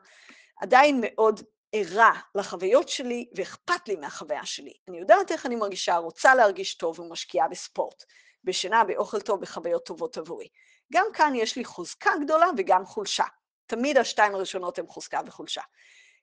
עדיין 0.60 0.98
מאוד 1.02 1.40
ערה 1.72 2.20
לחוויות 2.34 2.88
שלי 2.88 3.28
ואכפת 3.36 3.88
לי 3.88 3.96
מהחוויה 3.96 4.46
שלי. 4.46 4.72
אני 4.88 4.98
יודעת 4.98 5.32
איך 5.32 5.46
אני 5.46 5.56
מרגישה, 5.56 5.96
רוצה 5.96 6.34
להרגיש 6.34 6.74
טוב 6.74 7.00
ומשקיעה 7.00 7.48
בספורט, 7.48 8.04
בשינה, 8.44 8.84
באוכל 8.84 9.20
טוב, 9.20 9.40
בחוויות 9.40 9.86
טובות 9.86 10.18
עבורי. 10.18 10.48
גם 10.92 11.06
כאן 11.14 11.32
יש 11.34 11.56
לי 11.56 11.64
חוזקה 11.64 12.10
גדולה 12.24 12.46
וגם 12.56 12.84
חולשה. 12.84 13.24
תמיד 13.66 13.98
השתיים 13.98 14.34
הראשונות 14.34 14.78
הן 14.78 14.86
חוזקה 14.86 15.20
וחולשה. 15.26 15.62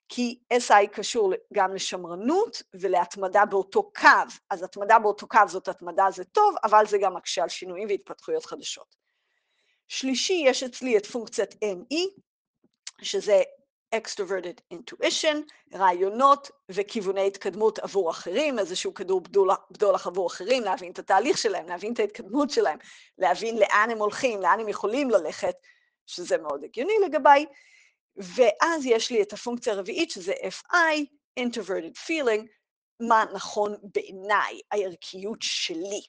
כי 0.09 0.39
SI 0.53 0.87
קשור 0.91 1.33
גם 1.53 1.75
לשמרנות 1.75 2.63
ולהתמדה 2.73 3.45
באותו 3.45 3.91
קו. 3.91 4.07
אז 4.49 4.63
התמדה 4.63 4.99
באותו 4.99 5.27
קו 5.27 5.39
זאת 5.47 5.67
התמדה 5.67 6.05
זה 6.11 6.23
טוב, 6.23 6.55
אבל 6.63 6.85
זה 6.87 6.97
גם 6.97 7.13
מקשה 7.13 7.43
על 7.43 7.49
שינויים 7.49 7.87
והתפתחויות 7.87 8.45
חדשות. 8.45 8.95
שלישי, 9.87 10.43
יש 10.45 10.63
אצלי 10.63 10.97
את 10.97 11.05
פונקציית 11.05 11.53
ME, 11.53 12.21
שזה 13.01 13.41
extroverted 13.95 14.73
intuition, 14.73 15.37
רעיונות 15.73 16.49
וכיווני 16.69 17.27
התקדמות 17.27 17.79
עבור 17.79 18.11
אחרים, 18.11 18.59
איזשהו 18.59 18.93
כדור 18.93 19.21
בדולח 19.71 20.07
עבור 20.07 20.27
אחרים, 20.27 20.63
להבין 20.63 20.91
את 20.91 20.99
התהליך 20.99 21.37
שלהם, 21.37 21.67
להבין 21.67 21.93
את 21.93 21.99
ההתקדמות 21.99 22.49
שלהם, 22.49 22.77
להבין 23.17 23.57
לאן 23.57 23.87
הם 23.91 23.97
הולכים, 23.97 24.41
לאן 24.41 24.59
הם 24.59 24.69
יכולים 24.69 25.09
ללכת, 25.09 25.55
שזה 26.05 26.37
מאוד 26.37 26.63
הגיוני 26.63 26.93
לגביי. 27.05 27.45
ואז 28.17 28.85
יש 28.85 29.11
לי 29.11 29.21
את 29.21 29.33
הפונקציה 29.33 29.73
הרביעית, 29.73 30.11
שזה 30.11 30.33
FI, 30.33 31.05
introverted 31.39 31.97
feeling, 32.07 32.47
מה 33.07 33.25
נכון 33.33 33.75
בעיניי, 33.93 34.59
הערכיות 34.71 35.37
שלי. 35.41 36.01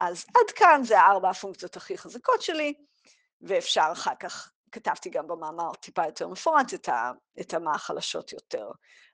אז 0.00 0.24
עד 0.34 0.50
כאן 0.50 0.80
זה 0.84 1.00
הארבע 1.00 1.30
הפונקציות 1.30 1.76
הכי 1.76 1.98
חזקות 1.98 2.42
שלי, 2.42 2.74
ואפשר 3.40 3.88
אחר 3.92 4.14
כך, 4.20 4.50
כתבתי 4.72 5.10
גם 5.10 5.26
במאמר 5.26 5.74
טיפה 5.74 6.06
יותר 6.06 6.28
מפורט, 6.28 6.74
את, 6.74 6.88
ה, 6.88 7.12
את 7.40 7.54
המה 7.54 7.74
החלשות 7.74 8.32
יותר. 8.32 8.70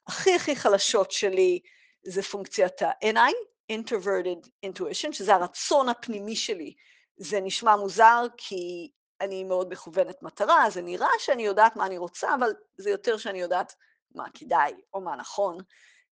הכי 0.06 0.34
הכי 0.34 0.56
חלשות 0.56 1.10
שלי 1.10 1.60
זה 2.02 2.22
פונקציית 2.22 2.82
ה-NI, 2.82 3.34
introverted 3.72 4.48
intuition, 4.66 5.12
שזה 5.12 5.34
הרצון 5.34 5.88
הפנימי 5.88 6.36
שלי. 6.36 6.74
זה 7.16 7.40
נשמע 7.40 7.76
מוזר, 7.76 8.26
כי 8.36 8.90
אני 9.20 9.44
מאוד 9.44 9.72
מכוונת 9.72 10.22
מטרה, 10.22 10.70
זה 10.70 10.82
נראה 10.82 11.08
שאני 11.18 11.42
יודעת 11.42 11.76
מה 11.76 11.86
אני 11.86 11.98
רוצה, 11.98 12.34
אבל 12.34 12.54
זה 12.76 12.90
יותר 12.90 13.16
שאני 13.16 13.40
יודעת 13.40 13.74
מה 14.14 14.24
כדאי 14.34 14.74
או 14.94 15.00
מה 15.00 15.16
נכון. 15.16 15.58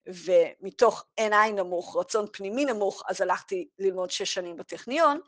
ומתוך 0.07 1.05
עיניי 1.17 1.53
נמוך, 1.53 1.97
רצון 1.97 2.27
פנימי 2.33 2.65
נמוך, 2.65 3.03
אז 3.09 3.21
הלכתי 3.21 3.69
ללמוד 3.79 4.11
שש 4.11 4.35
שנים 4.35 4.57
בטכניון, 4.57 5.21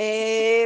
אה, 0.00 0.64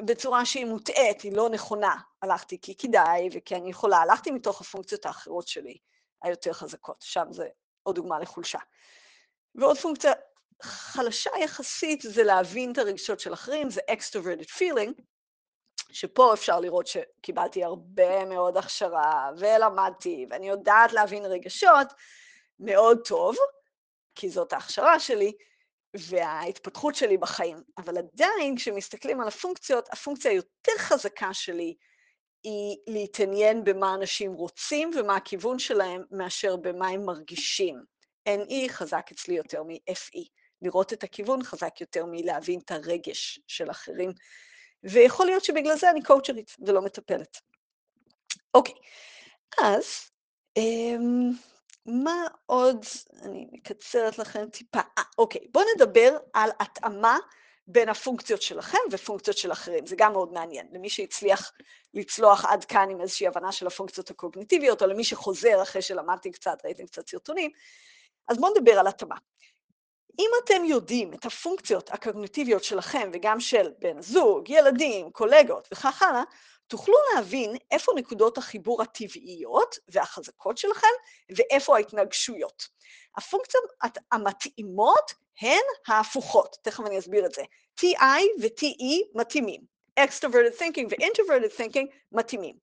בצורה 0.00 0.44
שהיא 0.44 0.64
מוטעית, 0.64 1.20
היא 1.20 1.32
לא 1.32 1.48
נכונה. 1.48 1.96
הלכתי 2.22 2.60
כי 2.60 2.76
כדאי 2.76 3.28
וכי 3.32 3.54
אני 3.54 3.70
יכולה, 3.70 3.96
הלכתי 3.96 4.30
מתוך 4.30 4.60
הפונקציות 4.60 5.06
האחרות 5.06 5.48
שלי, 5.48 5.78
היותר 6.22 6.52
חזקות, 6.52 6.96
שם 7.02 7.26
זה 7.30 7.48
עוד 7.82 7.96
דוגמה 7.96 8.18
לחולשה. 8.18 8.58
ועוד 9.54 9.78
פונקציה 9.78 10.12
חלשה 10.62 11.30
יחסית 11.40 12.02
זה 12.02 12.22
להבין 12.22 12.72
את 12.72 12.78
הרגשות 12.78 13.20
של 13.20 13.32
אחרים, 13.32 13.70
זה 13.70 13.80
extroverted 13.90 14.50
feeling, 14.58 15.02
שפה 15.94 16.34
אפשר 16.34 16.60
לראות 16.60 16.86
שקיבלתי 16.86 17.64
הרבה 17.64 18.24
מאוד 18.24 18.56
הכשרה 18.56 19.30
ולמדתי, 19.38 20.26
ואני 20.30 20.48
יודעת 20.48 20.92
להבין 20.92 21.24
רגשות 21.24 21.86
מאוד 22.60 22.98
טוב, 23.04 23.36
כי 24.14 24.30
זאת 24.30 24.52
ההכשרה 24.52 25.00
שלי, 25.00 25.32
וההתפתחות 25.94 26.94
שלי 26.94 27.16
בחיים. 27.16 27.62
אבל 27.78 27.98
עדיין, 27.98 28.56
כשמסתכלים 28.56 29.20
על 29.20 29.28
הפונקציות, 29.28 29.88
הפונקציה 29.92 30.30
היותר 30.30 30.72
חזקה 30.78 31.34
שלי 31.34 31.74
היא 32.42 32.76
להתעניין 32.86 33.64
במה 33.64 33.94
אנשים 33.94 34.32
רוצים 34.32 34.90
ומה 34.96 35.16
הכיוון 35.16 35.58
שלהם, 35.58 36.02
מאשר 36.10 36.56
במה 36.56 36.88
הם 36.88 37.04
מרגישים. 37.04 37.82
NE 38.28 38.68
חזק 38.68 39.06
אצלי 39.12 39.34
יותר 39.34 39.62
מ-FE. 39.62 40.28
לראות 40.62 40.92
את 40.92 41.04
הכיוון 41.04 41.42
חזק 41.42 41.80
יותר 41.80 42.04
מלהבין 42.06 42.60
את 42.64 42.70
הרגש 42.70 43.40
של 43.46 43.70
אחרים. 43.70 44.12
ויכול 44.84 45.26
להיות 45.26 45.44
שבגלל 45.44 45.76
זה 45.76 45.90
אני 45.90 46.02
קואוצ'רית 46.02 46.56
ולא 46.66 46.82
מטפלת. 46.82 47.40
אוקיי, 48.54 48.74
אז 49.58 49.84
אמ, 50.56 51.30
מה 51.86 52.26
עוד, 52.46 52.86
אני 53.22 53.46
מקצרת 53.52 54.18
לכם 54.18 54.48
טיפה, 54.50 54.80
아, 54.98 55.02
אוקיי, 55.18 55.40
בואו 55.52 55.64
נדבר 55.76 56.16
על 56.32 56.50
התאמה 56.60 57.18
בין 57.66 57.88
הפונקציות 57.88 58.42
שלכם 58.42 58.78
ופונקציות 58.90 59.38
של 59.38 59.52
אחרים, 59.52 59.86
זה 59.86 59.96
גם 59.98 60.12
מאוד 60.12 60.32
מעניין, 60.32 60.66
למי 60.72 60.90
שהצליח 60.90 61.52
לצלוח 61.94 62.44
עד 62.44 62.64
כאן 62.64 62.90
עם 62.90 63.00
איזושהי 63.00 63.26
הבנה 63.26 63.52
של 63.52 63.66
הפונקציות 63.66 64.10
הקוגניטיביות, 64.10 64.82
או 64.82 64.86
למי 64.86 65.04
שחוזר 65.04 65.62
אחרי 65.62 65.82
שלמדתי 65.82 66.32
קצת, 66.32 66.58
ראיתם 66.64 66.86
קצת 66.86 67.08
סרטונים, 67.08 67.50
אז 68.28 68.38
בואו 68.38 68.52
נדבר 68.54 68.78
על 68.78 68.86
התאמה. 68.86 69.16
אם 70.18 70.30
אתם 70.44 70.64
יודעים 70.64 71.14
את 71.14 71.24
הפונקציות 71.24 71.90
הקוגניטיביות 71.90 72.64
שלכם 72.64 73.10
וגם 73.12 73.40
של 73.40 73.70
בן 73.78 74.02
זוג, 74.02 74.50
ילדים, 74.50 75.10
קולגות 75.10 75.68
וכך 75.72 76.02
הלאה, 76.02 76.22
תוכלו 76.66 76.94
להבין 77.14 77.56
איפה 77.70 77.92
נקודות 77.96 78.38
החיבור 78.38 78.82
הטבעיות 78.82 79.78
והחזקות 79.88 80.58
שלכם 80.58 80.86
ואיפה 81.36 81.76
ההתנגשויות. 81.76 82.68
הפונקציות 83.16 83.64
המתאימות 84.12 85.14
הן 85.40 85.62
ההפוכות, 85.86 86.56
תכף 86.62 86.86
אני 86.86 86.98
אסביר 86.98 87.26
את 87.26 87.32
זה. 87.32 87.42
TI 87.80 88.22
ו-TE 88.40 89.08
מתאימים, 89.14 89.60
extroverted 90.00 90.58
thinking 90.58 90.86
ו-introverted 90.90 91.60
thinking 91.60 91.86
מתאימים. 92.12 92.56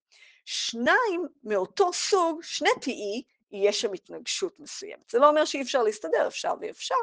שניים 0.46 1.26
מאותו 1.44 1.94
סוג, 1.94 2.44
שני 2.44 2.70
TE, 2.70 3.22
יש 3.52 3.82
שם 3.82 3.94
התנגשות 3.94 4.60
מסוימת. 4.60 5.10
זה 5.10 5.20
לא 5.20 5.30
אומר 5.30 5.46
שאי 5.46 5.62
אפשר 5.62 5.84
להסתדר, 5.84 6.28
אפשר 6.28 6.54
ואפשר, 6.62 6.96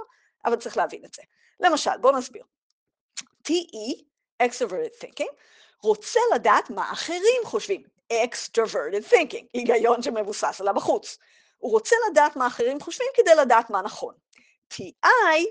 אבל 0.44 0.56
צריך 0.56 0.76
להבין 0.76 1.04
את 1.04 1.14
זה. 1.14 1.22
למשל, 1.60 1.98
בואו 2.00 2.18
נסביר. 2.18 2.44
TE, 3.48 4.02
extroverted 4.42 5.04
thinking, 5.04 5.32
רוצה 5.82 6.20
לדעת 6.34 6.70
מה 6.70 6.92
אחרים 6.92 7.42
חושבים. 7.44 7.82
extroverted 8.12 9.12
thinking, 9.12 9.46
היגיון 9.52 10.02
שמבוסס 10.02 10.60
על 10.60 10.68
הבחוץ. 10.68 11.18
הוא 11.58 11.72
רוצה 11.72 11.96
לדעת 12.10 12.36
מה 12.36 12.46
אחרים 12.46 12.80
חושבים 12.80 13.08
כדי 13.14 13.34
לדעת 13.34 13.70
מה 13.70 13.82
נכון. 13.82 14.14
TI, 14.74 15.08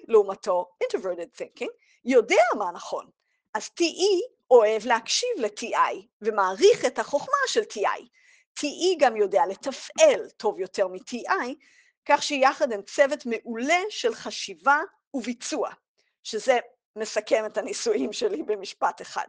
לעומתו, 0.08 0.69
introverted 0.84 1.41
thinking, 1.41 1.69
יודע 2.06 2.43
מה 2.58 2.71
נכון. 2.71 3.10
אז 3.54 3.69
TE 3.80 4.38
אוהב 4.52 4.86
להקשיב 4.86 5.30
ל-TI 5.38 6.06
ומעריך 6.21 6.86
את 6.86 7.00
החוכמה 7.00 7.47
של 7.47 7.62
TI. 7.62 8.02
TE 8.60 8.95
גם 8.97 9.15
יודע 9.15 9.41
לתפעל 9.50 10.30
טוב 10.38 10.60
יותר 10.60 10.88
מ-TI, 10.88 11.54
כך 12.08 12.24
שיחד 12.24 12.72
הם 12.72 12.82
צוות 12.82 13.26
מעולה 13.26 13.80
של 13.89 14.15
חשיבה 14.15 14.80
וביצוע, 15.13 15.70
שזה 16.24 16.60
מסכם 16.96 17.46
את 17.46 17.58
הניסויים 17.58 18.13
שלי 18.13 18.43
במשפט 18.43 19.02
אחד. 19.02 19.28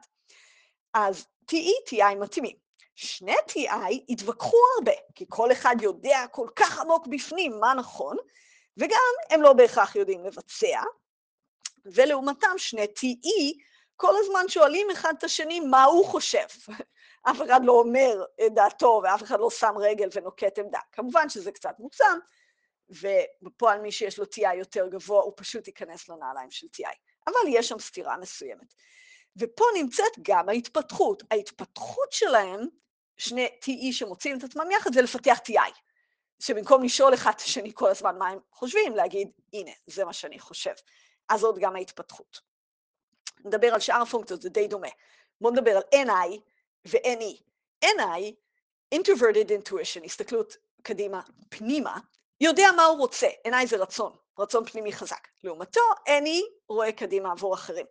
אז 0.94 1.26
TE, 1.50 1.90
TI 1.90 2.14
מתאימים. 2.20 2.56
שני 2.94 3.34
TI 3.50 3.94
התווכחו 4.08 4.56
הרבה, 4.78 4.92
כי 5.14 5.24
כל 5.28 5.52
אחד 5.52 5.76
יודע 5.80 6.24
כל 6.32 6.48
כך 6.56 6.80
עמוק 6.80 7.06
בפנים 7.06 7.60
מה 7.60 7.74
נכון, 7.74 8.16
וגם 8.76 9.12
הם 9.30 9.42
לא 9.42 9.52
בהכרח 9.52 9.96
יודעים 9.96 10.24
לבצע, 10.24 10.82
ולעומתם 11.84 12.58
שני 12.58 12.84
TE 12.84 13.62
כל 13.96 14.14
הזמן 14.18 14.48
שואלים 14.48 14.90
אחד 14.90 15.12
את 15.18 15.24
השני 15.24 15.60
מה 15.60 15.84
הוא 15.84 16.06
חושב. 16.06 16.46
אף 17.30 17.42
אחד 17.42 17.60
לא 17.64 17.72
אומר 17.72 18.24
את 18.46 18.54
דעתו 18.54 19.00
ואף 19.04 19.22
אחד 19.22 19.40
לא 19.40 19.50
שם 19.50 19.74
רגל 19.78 20.08
ונוקט 20.12 20.58
עמדה. 20.58 20.78
כמובן 20.92 21.28
שזה 21.28 21.52
קצת 21.52 21.74
מוגזם, 21.78 22.18
ובפועל 22.90 23.80
מי 23.80 23.92
שיש 23.92 24.18
לו 24.18 24.24
TI 24.24 24.54
יותר 24.54 24.88
גבוה, 24.88 25.22
הוא 25.22 25.32
פשוט 25.36 25.66
ייכנס 25.66 26.08
לנעליים 26.08 26.50
של 26.50 26.66
TI. 26.76 26.96
אבל 27.26 27.48
יש 27.48 27.68
שם 27.68 27.78
סתירה 27.78 28.16
מסוימת. 28.16 28.74
ופה 29.36 29.64
נמצאת 29.74 30.12
גם 30.22 30.48
ההתפתחות. 30.48 31.22
ההתפתחות 31.30 32.12
שלהם, 32.12 32.60
שני 33.16 33.48
TE 33.64 33.92
שמוצאים 33.92 34.38
את 34.38 34.44
עצמם 34.44 34.70
יחד, 34.70 34.92
זה 34.94 35.02
לפתח 35.02 35.38
TI. 35.48 35.72
שבמקום 36.40 36.84
לשאול 36.84 37.14
אחד 37.14 37.32
את 37.36 37.40
השני 37.40 37.70
כל 37.74 37.90
הזמן 37.90 38.18
מה 38.18 38.28
הם 38.28 38.38
חושבים, 38.52 38.96
להגיד, 38.96 39.30
הנה, 39.52 39.70
זה 39.86 40.04
מה 40.04 40.12
שאני 40.12 40.38
חושב. 40.38 40.74
אז 41.28 41.44
עוד 41.44 41.58
גם 41.58 41.76
ההתפתחות. 41.76 42.40
נדבר 43.44 43.74
על 43.74 43.80
שאר 43.80 44.02
הפונקציות, 44.02 44.42
זה 44.42 44.48
די 44.48 44.68
דומה. 44.68 44.88
בואו 45.40 45.52
נדבר 45.52 45.76
על 45.76 46.04
NI 46.06 46.40
ו-NE. 46.88 47.42
NI, 47.84 48.32
introverted 48.94 49.50
intuition, 49.50 50.04
הסתכלות 50.04 50.56
קדימה, 50.82 51.20
פנימה, 51.48 51.98
יודע 52.40 52.68
מה 52.76 52.84
הוא 52.84 52.98
רוצה. 52.98 53.26
NI 53.48 53.66
זה 53.66 53.76
רצון, 53.76 54.12
רצון 54.38 54.64
פנימי 54.64 54.92
חזק. 54.92 55.28
לעומתו, 55.44 55.80
NE 56.06 56.44
רואה 56.68 56.92
קדימה 56.92 57.32
עבור 57.32 57.54
אחרים. 57.54 57.86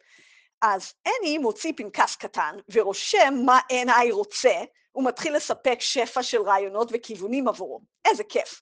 אז 0.61 0.93
NE 1.07 1.39
מוציא 1.39 1.73
פנקס 1.77 2.15
קטן 2.15 2.55
ורושם 2.71 3.33
מה 3.45 3.59
NI 3.71 4.11
רוצה, 4.11 4.53
הוא 4.91 5.05
מתחיל 5.05 5.35
לספק 5.35 5.77
שפע 5.79 6.23
של 6.23 6.41
רעיונות 6.41 6.89
וכיוונים 6.93 7.47
עבורו. 7.47 7.81
איזה 8.05 8.23
כיף. 8.23 8.61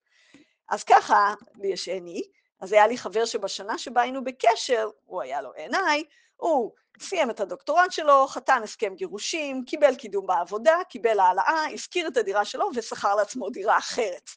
אז 0.70 0.84
ככה, 0.84 1.34
לי 1.56 1.68
יש 1.68 1.90
NE, 1.90 2.22
אז 2.62 2.72
היה 2.72 2.88
לי 2.88 2.98
חבר 2.98 3.26
שבשנה 3.26 3.78
שבה 3.78 4.02
היינו 4.02 4.24
בקשר, 4.24 4.90
הוא 5.06 5.22
היה 5.22 5.42
לו 5.42 5.52
NI, 5.72 6.04
הוא 6.36 6.72
סיים 7.00 7.30
את 7.30 7.40
הדוקטורט 7.40 7.92
שלו, 7.92 8.28
חתן 8.28 8.64
הסכם 8.64 8.96
גירושים, 8.96 9.66
קיבל 9.66 9.96
קידום 9.96 10.28
בעבודה, 10.28 10.78
קיבל 10.90 11.20
העלאה, 11.20 11.66
השכיר 11.74 12.08
את 12.08 12.18
הדירה 12.18 12.46
שלו 12.46 12.70
ושכר 12.76 13.16
לעצמו 13.16 13.50
דירה 13.50 13.78
אחרת. 13.78 14.30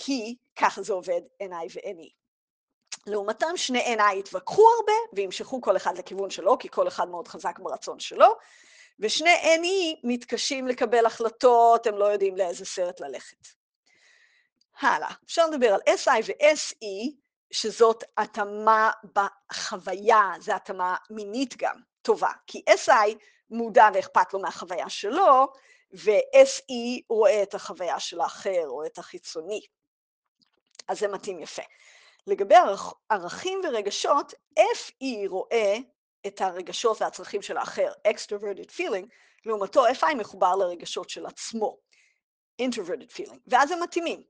כי 0.00 0.36
ככה 0.56 0.82
זה 0.82 0.92
עובד 0.92 1.20
NI 1.42 1.66
ו-NE. 1.74 2.10
לעומתם 3.06 3.56
שני 3.56 3.96
NI 3.96 4.18
התווכחו 4.18 4.66
הרבה 4.76 4.92
וימשכו 5.12 5.60
כל 5.60 5.76
אחד 5.76 5.98
לכיוון 5.98 6.30
שלו, 6.30 6.58
כי 6.58 6.68
כל 6.68 6.88
אחד 6.88 7.08
מאוד 7.08 7.28
חזק 7.28 7.58
ברצון 7.58 8.00
שלו, 8.00 8.26
ושני 9.00 9.34
NE 9.34 10.00
מתקשים 10.04 10.66
לקבל 10.66 11.06
החלטות, 11.06 11.86
הם 11.86 11.98
לא 11.98 12.04
יודעים 12.04 12.36
לאיזה 12.36 12.64
סרט 12.64 13.00
ללכת. 13.00 13.48
הלאה, 14.80 15.10
אפשר 15.24 15.46
לדבר 15.46 15.74
על 15.74 15.80
SI 15.86 16.24
ו-SE, 16.26 17.14
שזאת 17.50 18.04
התאמה 18.16 18.90
בחוויה, 19.14 20.32
זו 20.40 20.52
התאמה 20.52 20.96
מינית 21.10 21.56
גם, 21.56 21.76
טובה. 22.02 22.32
כי 22.46 22.62
SI 22.70 23.14
מודע 23.50 23.88
ואכפת 23.94 24.32
לו 24.32 24.40
מהחוויה 24.40 24.88
שלו, 24.90 25.46
ו-SE 25.94 27.02
רואה 27.10 27.42
את 27.42 27.54
החוויה 27.54 28.00
של 28.00 28.20
האחר 28.20 28.64
או 28.66 28.86
את 28.86 28.98
החיצוני. 28.98 29.60
אז 30.88 30.98
זה 30.98 31.08
מתאים 31.08 31.40
יפה. 31.40 31.62
לגבי 32.26 32.54
ערכים 33.10 33.60
ורגשות, 33.64 34.34
FE 34.58 35.28
רואה 35.28 35.76
את 36.26 36.40
הרגשות 36.40 37.02
והצרכים 37.02 37.42
של 37.42 37.56
האחר, 37.56 37.92
extroverted 38.08 38.70
feeling, 38.76 39.06
לעומתו 39.46 39.86
FI 39.86 40.14
מחובר 40.14 40.56
לרגשות 40.56 41.10
של 41.10 41.26
עצמו, 41.26 41.76
introverted 42.62 43.12
feeling, 43.16 43.38
ואז 43.46 43.70
הם 43.70 43.82
מתאימים, 43.82 44.22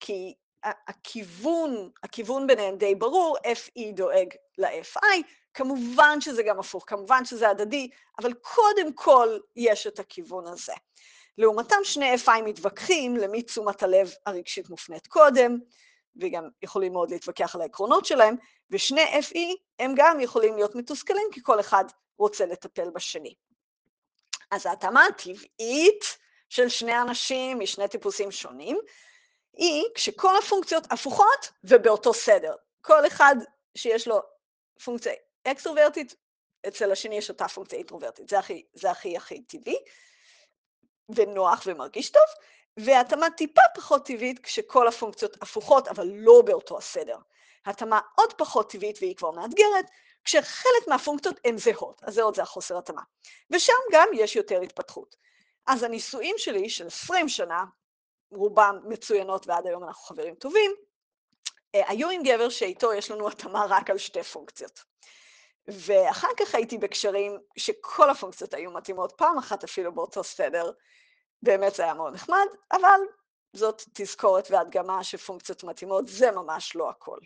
כי 0.00 0.34
הכיוון, 0.62 1.90
הכיוון 2.02 2.46
ביניהם 2.46 2.76
די 2.76 2.94
ברור, 2.94 3.36
FE 3.38 3.92
דואג 3.94 4.34
ל-FI, 4.58 5.22
כמובן 5.54 6.20
שזה 6.20 6.42
גם 6.42 6.58
הפוך, 6.58 6.84
כמובן 6.86 7.24
שזה 7.24 7.48
הדדי, 7.48 7.90
אבל 8.18 8.32
קודם 8.34 8.92
כל 8.92 9.38
יש 9.56 9.86
את 9.86 9.98
הכיוון 9.98 10.46
הזה. 10.46 10.72
לעומתם 11.38 11.76
שני 11.84 12.14
FI 12.24 12.42
מתווכחים 12.44 13.16
למי 13.16 13.42
תשומת 13.42 13.82
הלב 13.82 14.14
הרגשית 14.26 14.70
מופנית 14.70 15.06
קודם, 15.06 15.58
וגם 16.18 16.48
יכולים 16.62 16.92
מאוד 16.92 17.10
להתווכח 17.10 17.54
על 17.54 17.60
העקרונות 17.60 18.04
שלהם, 18.04 18.36
ושני 18.70 19.20
FE 19.20 19.38
הם 19.78 19.94
גם 19.96 20.20
יכולים 20.20 20.54
להיות 20.54 20.74
מתוסכלים, 20.74 21.28
כי 21.32 21.40
כל 21.42 21.60
אחד 21.60 21.84
רוצה 22.18 22.46
לטפל 22.46 22.90
בשני. 22.90 23.34
אז 24.50 24.66
ההתאמה 24.66 25.06
הטבעית 25.06 26.18
של 26.48 26.68
שני 26.68 27.00
אנשים 27.00 27.58
משני 27.58 27.88
טיפוסים 27.88 28.30
שונים, 28.30 28.78
היא 29.52 29.84
כשכל 29.94 30.36
הפונקציות 30.36 30.92
הפוכות 30.92 31.50
ובאותו 31.64 32.14
סדר. 32.14 32.54
כל 32.80 33.06
אחד 33.06 33.36
שיש 33.74 34.08
לו 34.08 34.20
פונקציה 34.84 35.12
אקסטרוברטית, 35.44 36.14
אצל 36.68 36.92
השני 36.92 37.18
יש 37.18 37.30
אותה 37.30 37.48
פונקציה 37.48 37.78
אינטרוברטית. 37.78 38.28
זה 38.28 38.38
הכי, 38.38 38.64
זה 38.72 38.90
הכי 38.90 39.16
הכי 39.16 39.42
טבעי, 39.42 39.76
ונוח 41.08 41.62
ומרגיש 41.66 42.10
טוב, 42.10 42.22
והתאמה 42.84 43.30
טיפה 43.30 43.62
פחות 43.74 44.06
טבעית 44.06 44.38
כשכל 44.38 44.88
הפונקציות 44.88 45.42
הפוכות, 45.42 45.88
אבל 45.88 46.06
לא 46.14 46.42
באותו 46.44 46.78
הסדר. 46.78 47.16
התאמה 47.66 48.00
עוד 48.14 48.32
פחות 48.32 48.70
טבעית, 48.70 48.98
והיא 49.00 49.16
כבר 49.16 49.30
מאתגרת, 49.30 49.84
כשחלק 50.24 50.88
מהפונקציות 50.88 51.40
הן 51.44 51.58
זהות, 51.58 52.00
אז 52.02 52.14
זה 52.14 52.22
עוד 52.22 52.36
זה 52.36 52.42
החוסר 52.42 52.78
התאמה. 52.78 53.02
ושם 53.50 53.72
גם 53.92 54.08
יש 54.14 54.36
יותר 54.36 54.60
התפתחות. 54.60 55.16
אז 55.66 55.82
הנישואים 55.82 56.34
שלי 56.38 56.70
של 56.70 56.86
20 56.86 57.28
שנה, 57.28 57.64
רובם 58.32 58.78
מצוינות 58.84 59.46
ועד 59.46 59.66
היום 59.66 59.84
אנחנו 59.84 60.02
חברים 60.02 60.34
טובים, 60.34 60.74
אה, 61.74 61.90
היו 61.90 62.10
עם 62.10 62.22
גבר 62.22 62.48
שאיתו 62.48 62.92
יש 62.92 63.10
לנו 63.10 63.28
התאמה 63.28 63.66
רק 63.68 63.90
על 63.90 63.98
שתי 63.98 64.22
פונקציות. 64.22 64.84
ואחר 65.68 66.28
כך 66.38 66.54
הייתי 66.54 66.78
בקשרים 66.78 67.38
שכל 67.56 68.10
הפונקציות 68.10 68.54
היו 68.54 68.70
מתאימות, 68.70 69.12
פעם 69.16 69.38
אחת 69.38 69.64
אפילו 69.64 69.94
באותו 69.94 70.24
סדר, 70.24 70.72
באמת 71.42 71.74
זה 71.74 71.82
היה 71.82 71.94
מאוד 71.94 72.14
נחמד, 72.14 72.46
אבל 72.72 73.00
זאת 73.52 73.82
תזכורת 73.92 74.50
והדגמה 74.50 75.04
שפונקציות 75.04 75.64
מתאימות, 75.64 76.08
זה 76.08 76.30
ממש 76.30 76.76
לא 76.76 76.90
הכל. 76.90 77.18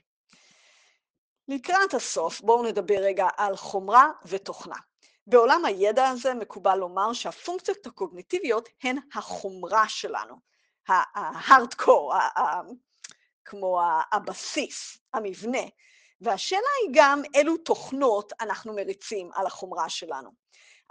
לקראת 1.48 1.94
הסוף, 1.94 2.40
בואו 2.40 2.62
נדבר 2.62 2.98
רגע 2.98 3.28
על 3.36 3.56
חומרה 3.56 4.10
ותוכנה. 4.26 4.76
בעולם 5.26 5.64
הידע 5.64 6.08
הזה 6.08 6.34
מקובל 6.34 6.76
לומר 6.76 7.12
שהפונקציות 7.12 7.86
הקוגניטיביות 7.86 8.68
הן 8.82 8.98
החומרה 9.14 9.88
שלנו, 9.88 10.36
ה-hardcore, 10.88 12.14
כמו 13.44 13.80
הבסיס, 14.12 14.98
המבנה, 15.14 15.62
והשאלה 16.20 16.68
היא 16.82 16.90
גם 16.94 17.22
אילו 17.34 17.56
תוכנות 17.56 18.32
אנחנו 18.40 18.74
מריצים 18.74 19.30
על 19.34 19.46
החומרה 19.46 19.88
שלנו. 19.88 20.30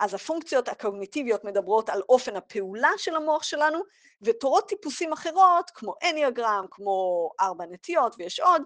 אז 0.02 0.14
הפונקציות 0.14 0.68
הקוגניטיביות 0.70 1.44
מדברות 1.44 1.90
על 1.90 2.02
אופן 2.10 2.36
הפעולה 2.36 2.90
של 2.98 3.16
המוח 3.16 3.44
שלנו, 3.44 3.80
ותורות 4.22 4.70
טיפוסים 4.70 5.14
אחרות, 5.14 5.72
כמו 5.74 5.94
אניאגרם, 6.10 6.66
כמו 6.72 7.30
ארבע 7.40 7.66
נטיות, 7.70 8.16
ויש 8.18 8.40
עוד, 8.40 8.62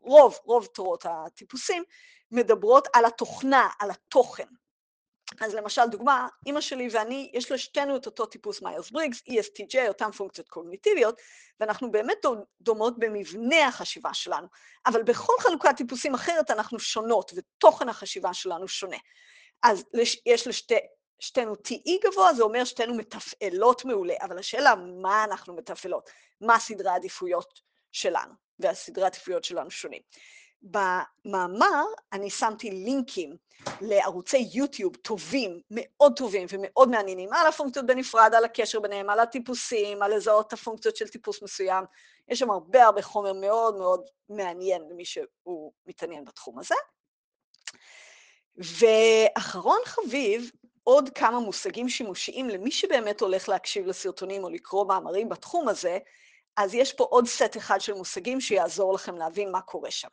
רוב, 0.00 0.38
רוב 0.44 0.66
תורות 0.66 1.06
הטיפוסים, 1.08 1.84
מדברות 2.30 2.88
על 2.92 3.04
התוכנה, 3.04 3.68
על 3.78 3.90
התוכן. 3.90 4.46
אז 5.40 5.54
למשל, 5.54 5.82
דוגמה, 5.90 6.28
אימא 6.46 6.60
שלי 6.60 6.88
ואני, 6.92 7.30
יש 7.34 7.52
לשתינו 7.52 7.96
את 7.96 8.06
אותו 8.06 8.26
טיפוס 8.26 8.62
מיירס 8.62 8.90
בריגס, 8.90 9.22
ESTJ, 9.22 9.88
אותן 9.88 10.10
פונקציות 10.10 10.48
קוגניטיביות, 10.48 11.20
ואנחנו 11.60 11.90
באמת 11.90 12.24
דומות 12.60 12.98
במבנה 12.98 13.66
החשיבה 13.66 14.14
שלנו, 14.14 14.46
אבל 14.86 15.02
בכל 15.02 15.32
חלוקת 15.40 15.76
טיפוסים 15.76 16.14
אחרת 16.14 16.50
אנחנו 16.50 16.78
שונות, 16.78 17.32
ותוכן 17.36 17.88
החשיבה 17.88 18.34
שלנו 18.34 18.68
שונה. 18.68 18.98
אז 19.62 19.84
יש 20.26 20.46
לשתינו 20.48 21.54
TE 21.54 21.90
גבוה, 22.04 22.34
זה 22.34 22.42
אומר 22.42 22.64
שתינו 22.64 22.94
מתפעלות 22.94 23.84
מעולה, 23.84 24.14
אבל 24.20 24.38
השאלה 24.38 24.74
מה 25.02 25.24
אנחנו 25.24 25.54
מתפעלות, 25.54 26.10
מה 26.40 26.58
סדרי 26.58 26.88
העדיפויות 26.88 27.60
שלנו, 27.92 28.32
והסדרי 28.58 29.04
העדיפויות 29.04 29.44
שלנו 29.44 29.70
שונים. 29.70 30.02
במאמר 30.62 31.84
אני 32.12 32.30
שמתי 32.30 32.70
לינקים 32.70 33.36
לערוצי 33.80 34.48
יוטיוב 34.54 34.96
טובים, 34.96 35.60
מאוד 35.70 36.12
טובים 36.16 36.46
ומאוד 36.52 36.88
מעניינים, 36.88 37.32
על 37.32 37.46
הפונקציות 37.46 37.86
בנפרד, 37.86 38.34
על 38.36 38.44
הקשר 38.44 38.80
ביניהם, 38.80 39.10
על 39.10 39.20
הטיפוסים, 39.20 40.02
על 40.02 40.14
לזהות 40.14 40.52
הפונקציות 40.52 40.96
של 40.96 41.08
טיפוס 41.08 41.42
מסוים. 41.42 41.84
יש 42.28 42.38
שם 42.38 42.50
הרבה 42.50 42.84
הרבה 42.84 43.02
חומר 43.02 43.32
מאוד 43.32 43.76
מאוד 43.76 44.04
מעניין 44.28 44.82
למי 44.90 45.04
שהוא 45.04 45.72
מתעניין 45.86 46.24
בתחום 46.24 46.58
הזה. 46.58 46.74
ואחרון 48.56 49.78
חביב, 49.84 50.50
עוד 50.84 51.08
כמה 51.14 51.40
מושגים 51.40 51.88
שימושיים 51.88 52.48
למי 52.48 52.70
שבאמת 52.70 53.20
הולך 53.20 53.48
להקשיב 53.48 53.86
לסרטונים 53.86 54.44
או 54.44 54.50
לקרוא 54.50 54.86
מאמרים 54.86 55.28
בתחום 55.28 55.68
הזה, 55.68 55.98
אז 56.56 56.74
יש 56.74 56.92
פה 56.92 57.04
עוד 57.04 57.26
סט 57.26 57.56
אחד 57.56 57.80
של 57.80 57.92
מושגים 57.92 58.40
שיעזור 58.40 58.94
לכם 58.94 59.16
להבין 59.16 59.52
מה 59.52 59.60
קורה 59.60 59.90
שם. 59.90 60.08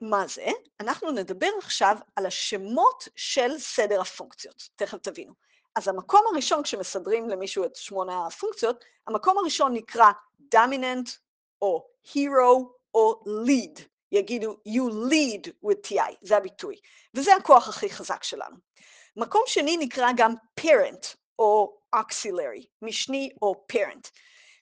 מה 0.00 0.26
זה? 0.26 0.46
אנחנו 0.80 1.10
נדבר 1.10 1.50
עכשיו 1.58 1.96
על 2.16 2.26
השמות 2.26 3.08
של 3.16 3.58
סדר 3.58 4.00
הפונקציות, 4.00 4.68
תכף 4.76 4.98
תבינו. 4.98 5.32
אז 5.76 5.88
המקום 5.88 6.20
הראשון, 6.32 6.62
כשמסדרים 6.62 7.28
למישהו 7.28 7.64
את 7.64 7.76
שמונה 7.76 8.26
הפונקציות, 8.26 8.84
המקום 9.06 9.38
הראשון 9.38 9.74
נקרא 9.74 10.10
dominant 10.54 11.10
או 11.62 11.88
hero 12.06 12.64
או 12.94 13.24
lead. 13.26 13.82
יגידו 14.12 14.56
you 14.68 15.10
lead 15.10 15.50
with 15.64 15.90
TI, 15.90 16.14
זה 16.22 16.36
הביטוי, 16.36 16.76
וזה 17.14 17.34
הכוח 17.34 17.68
הכי 17.68 17.90
חזק 17.90 18.24
שלנו. 18.24 18.56
מקום 19.16 19.42
שני 19.46 19.76
נקרא 19.76 20.08
גם 20.16 20.34
parent 20.60 21.14
או 21.38 21.78
auxiliary, 21.96 22.66
משני 22.82 23.30
או 23.42 23.66
parent, 23.72 24.08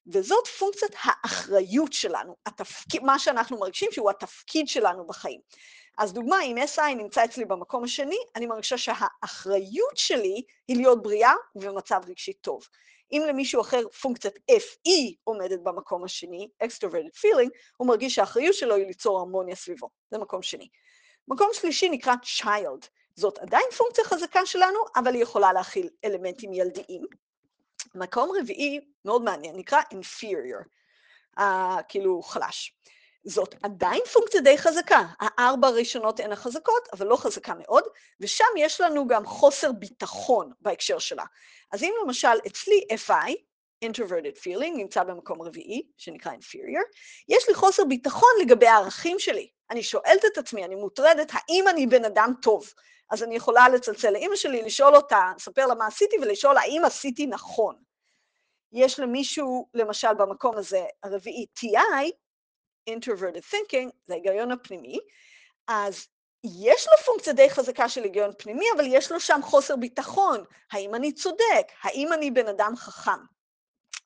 וזאת 0.06 0.46
פונקציית 0.46 0.92
האחריות 1.02 1.92
שלנו, 1.92 2.36
התפק... 2.46 3.02
מה 3.02 3.18
שאנחנו 3.18 3.58
מרגישים 3.58 3.92
שהוא 3.92 4.10
התפקיד 4.10 4.68
שלנו 4.68 5.06
בחיים. 5.06 5.40
אז 5.98 6.12
דוגמה, 6.12 6.42
אם 6.42 6.56
SI 6.76 6.94
נמצא 6.96 7.24
אצלי 7.24 7.44
במקום 7.44 7.84
השני, 7.84 8.16
אני 8.36 8.46
מרגישה 8.46 8.78
שהאחריות 8.78 9.96
שלי 9.96 10.42
היא 10.68 10.76
להיות 10.76 11.02
בריאה 11.02 11.32
ובמצב 11.56 12.00
רגשי 12.08 12.32
טוב. 12.32 12.68
אם 13.12 13.22
למישהו 13.28 13.60
אחר 13.60 13.88
פונקציית 13.88 14.34
FE 14.50 15.14
עומדת 15.24 15.60
במקום 15.62 16.04
השני, 16.04 16.48
extroverted 16.64 17.18
feeling, 17.18 17.50
הוא 17.76 17.88
מרגיש 17.88 18.14
שהאחריות 18.14 18.54
שלו 18.54 18.74
היא 18.74 18.86
ליצור 18.86 19.18
הרמוניה 19.18 19.54
סביבו. 19.54 19.90
זה 20.10 20.18
מקום 20.18 20.42
שני. 20.42 20.68
מקום 21.28 21.48
שלישי 21.52 21.88
נקרא 21.88 22.14
child. 22.40 22.86
זאת 23.16 23.38
עדיין 23.38 23.64
פונקציה 23.76 24.04
חזקה 24.04 24.46
שלנו, 24.46 24.78
אבל 24.96 25.14
היא 25.14 25.22
יכולה 25.22 25.52
להכיל 25.52 25.88
אלמנטים 26.04 26.52
ילדיים. 26.52 27.06
מקום 27.94 28.30
רביעי, 28.40 28.80
מאוד 29.04 29.22
מעניין, 29.22 29.56
נקרא 29.56 29.80
inferior, 29.80 30.64
uh, 31.38 31.42
כאילו 31.88 32.22
חלש. 32.22 32.76
זאת 33.24 33.54
עדיין 33.62 34.00
פונקציה 34.12 34.40
די 34.40 34.58
חזקה. 34.58 35.02
הארבע 35.20 35.68
הראשונות 35.68 36.20
הן 36.20 36.32
החזקות, 36.32 36.88
אבל 36.92 37.06
לא 37.06 37.16
חזקה 37.16 37.54
מאוד, 37.54 37.84
ושם 38.20 38.44
יש 38.56 38.80
לנו 38.80 39.06
גם 39.06 39.26
חוסר 39.26 39.72
ביטחון 39.72 40.52
בהקשר 40.60 40.98
שלה. 40.98 41.24
אז 41.72 41.82
אם 41.82 41.92
למשל 42.04 42.36
אצלי 42.46 42.86
FI, 43.06 43.32
introverted 43.84 44.38
feeling, 44.38 44.76
נמצא 44.76 45.04
במקום 45.04 45.42
רביעי, 45.42 45.82
שנקרא 45.96 46.32
inferior, 46.32 46.84
יש 47.28 47.48
לי 47.48 47.54
חוסר 47.54 47.84
ביטחון 47.84 48.30
לגבי 48.40 48.66
הערכים 48.66 49.18
שלי. 49.18 49.48
אני 49.70 49.82
שואלת 49.82 50.24
את 50.32 50.38
עצמי, 50.38 50.64
אני 50.64 50.74
מוטרדת, 50.74 51.32
האם 51.32 51.64
אני 51.68 51.86
בן 51.86 52.04
אדם 52.04 52.32
טוב? 52.42 52.72
אז 53.10 53.22
אני 53.22 53.36
יכולה 53.36 53.68
לצלצל 53.68 54.10
לאימא 54.10 54.36
שלי, 54.36 54.62
לשאול 54.62 54.96
אותה, 54.96 55.32
לספר 55.36 55.66
לה 55.66 55.74
מה 55.74 55.86
עשיתי, 55.86 56.16
ולשאול 56.22 56.56
האם 56.56 56.82
עשיתי 56.84 57.26
נכון. 57.26 57.76
יש 58.72 59.00
למישהו, 59.00 59.68
למשל 59.74 60.14
במקום 60.14 60.56
הזה, 60.56 60.84
הרביעי 61.02 61.46
TI, 61.58 62.10
introverted 62.90 63.52
thinking, 63.52 63.90
זה 64.06 64.14
ההיגיון 64.14 64.50
הפנימי, 64.52 64.98
אז 65.68 66.06
יש 66.44 66.86
לו 66.86 67.04
פונקציה 67.04 67.32
די 67.32 67.50
חזקה 67.50 67.88
של 67.88 68.02
היגיון 68.02 68.30
פנימי, 68.38 68.66
אבל 68.76 68.84
יש 68.88 69.12
לו 69.12 69.20
שם 69.20 69.40
חוסר 69.42 69.76
ביטחון. 69.76 70.44
האם 70.72 70.94
אני 70.94 71.12
צודק? 71.12 71.66
האם 71.82 72.12
אני 72.12 72.30
בן 72.30 72.48
אדם 72.48 72.76
חכם? 72.76 73.20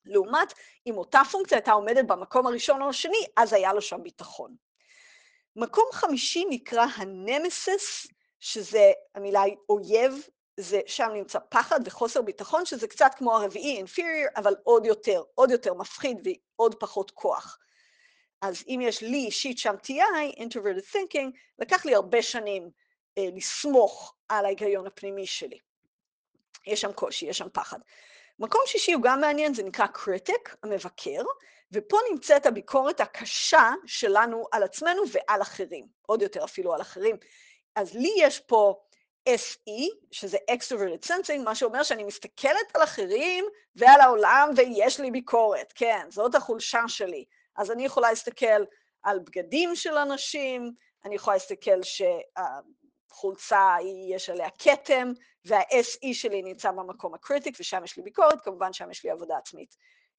לעומת, 0.04 0.54
אם 0.86 0.98
אותה 0.98 1.22
פונקציה 1.30 1.58
הייתה 1.58 1.72
עומדת 1.72 2.04
במקום 2.06 2.46
הראשון 2.46 2.82
או 2.82 2.88
השני, 2.88 3.26
אז 3.36 3.52
היה 3.52 3.72
לו 3.72 3.82
שם 3.82 4.02
ביטחון. 4.02 4.54
מקום 5.56 5.84
חמישי 5.92 6.44
נקרא 6.48 6.86
הנמסיס, 6.96 8.06
שזה 8.40 8.92
המילה 9.14 9.42
אויב, 9.68 10.22
זה 10.56 10.80
שם 10.86 11.08
נמצא 11.14 11.38
פחד 11.48 11.80
וחוסר 11.84 12.22
ביטחון, 12.22 12.66
שזה 12.66 12.88
קצת 12.88 13.10
כמו 13.16 13.36
הרביעי, 13.36 13.82
inferior, 13.82 14.30
אבל 14.36 14.54
עוד 14.64 14.86
יותר, 14.86 15.22
עוד 15.34 15.50
יותר 15.50 15.74
מפחיד 15.74 16.28
ועוד 16.56 16.74
פחות 16.74 17.10
כוח. 17.10 17.58
אז 18.42 18.64
אם 18.68 18.80
יש 18.82 19.02
לי 19.02 19.16
אישית 19.16 19.58
שם 19.58 19.74
TI, 19.84 20.38
introverted 20.38 20.94
thinking, 20.94 21.30
לקח 21.58 21.86
לי 21.86 21.94
הרבה 21.94 22.22
שנים 22.22 22.70
אה, 23.18 23.28
לסמוך 23.36 24.14
על 24.28 24.44
ההיגיון 24.44 24.86
הפנימי 24.86 25.26
שלי. 25.26 25.58
יש 26.66 26.80
שם 26.80 26.92
קושי, 26.92 27.26
יש 27.26 27.38
שם 27.38 27.48
פחד. 27.52 27.78
מקום 28.38 28.60
שישי 28.66 28.92
הוא 28.92 29.02
גם 29.02 29.20
מעניין, 29.20 29.54
זה 29.54 29.62
נקרא 29.62 29.86
critic, 29.86 30.56
המבקר, 30.62 31.22
ופה 31.72 31.96
נמצאת 32.10 32.46
הביקורת 32.46 33.00
הקשה 33.00 33.70
שלנו 33.86 34.44
על 34.52 34.62
עצמנו 34.62 35.02
ועל 35.12 35.42
אחרים, 35.42 35.86
עוד 36.06 36.22
יותר 36.22 36.44
אפילו 36.44 36.74
על 36.74 36.80
אחרים. 36.80 37.16
אז 37.76 37.94
לי 37.94 38.12
יש 38.18 38.40
פה 38.40 38.80
SE, 39.28 39.96
שזה 40.10 40.38
extroverted 40.50 41.06
sensing, 41.06 41.42
מה 41.44 41.54
שאומר 41.54 41.82
שאני 41.82 42.04
מסתכלת 42.04 42.74
על 42.74 42.82
אחרים 42.82 43.44
ועל 43.76 44.00
העולם 44.00 44.50
ויש 44.56 45.00
לי 45.00 45.10
ביקורת, 45.10 45.72
כן, 45.76 46.06
זאת 46.10 46.34
החולשה 46.34 46.82
שלי. 46.88 47.24
אז 47.58 47.70
אני 47.70 47.84
יכולה 47.84 48.10
להסתכל 48.10 48.64
על 49.02 49.18
בגדים 49.18 49.76
של 49.76 49.96
אנשים, 49.96 50.72
אני 51.04 51.14
יכולה 51.14 51.36
להסתכל 51.36 51.82
שהחולצה, 51.82 53.76
יש 54.08 54.30
עליה 54.30 54.48
כתם, 54.58 55.12
וה-SE 55.44 56.08
שלי 56.12 56.42
נמצא 56.42 56.70
במקום 56.70 57.14
ה 57.14 57.19
critic, 57.20 57.56
ושם 57.60 57.84
יש 57.84 57.96
לי 57.96 58.02
ביקורת, 58.02 58.40
כמובן 58.40 58.72
שם 58.72 58.90
יש 58.90 59.04
לי 59.04 59.10
עבודה 59.10 59.36
עצמית 59.36 59.76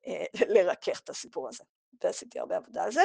אה, 0.08 0.26
לרכך 0.48 1.00
את 1.00 1.10
הסיפור 1.10 1.48
הזה. 1.48 1.64
ועשיתי 2.04 2.40
הרבה 2.40 2.58
עבודה 2.58 2.84
על 2.84 2.92
זה. 2.92 3.04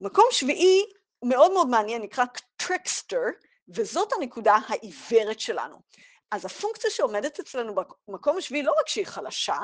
מקום 0.00 0.24
שביעי, 0.30 0.82
מאוד 1.24 1.52
מאוד 1.52 1.68
מעניין, 1.68 2.02
נקרא 2.02 2.24
trickster, 2.56 3.22
וזאת 3.68 4.12
הנקודה 4.12 4.58
העיוורת 4.68 5.40
שלנו. 5.40 5.76
אז 6.30 6.44
הפונקציה 6.44 6.90
שעומדת 6.90 7.40
אצלנו 7.40 7.74
במקום 8.08 8.36
השביעי, 8.36 8.62
לא 8.62 8.74
רק 8.80 8.88
שהיא 8.88 9.06
חלשה, 9.06 9.56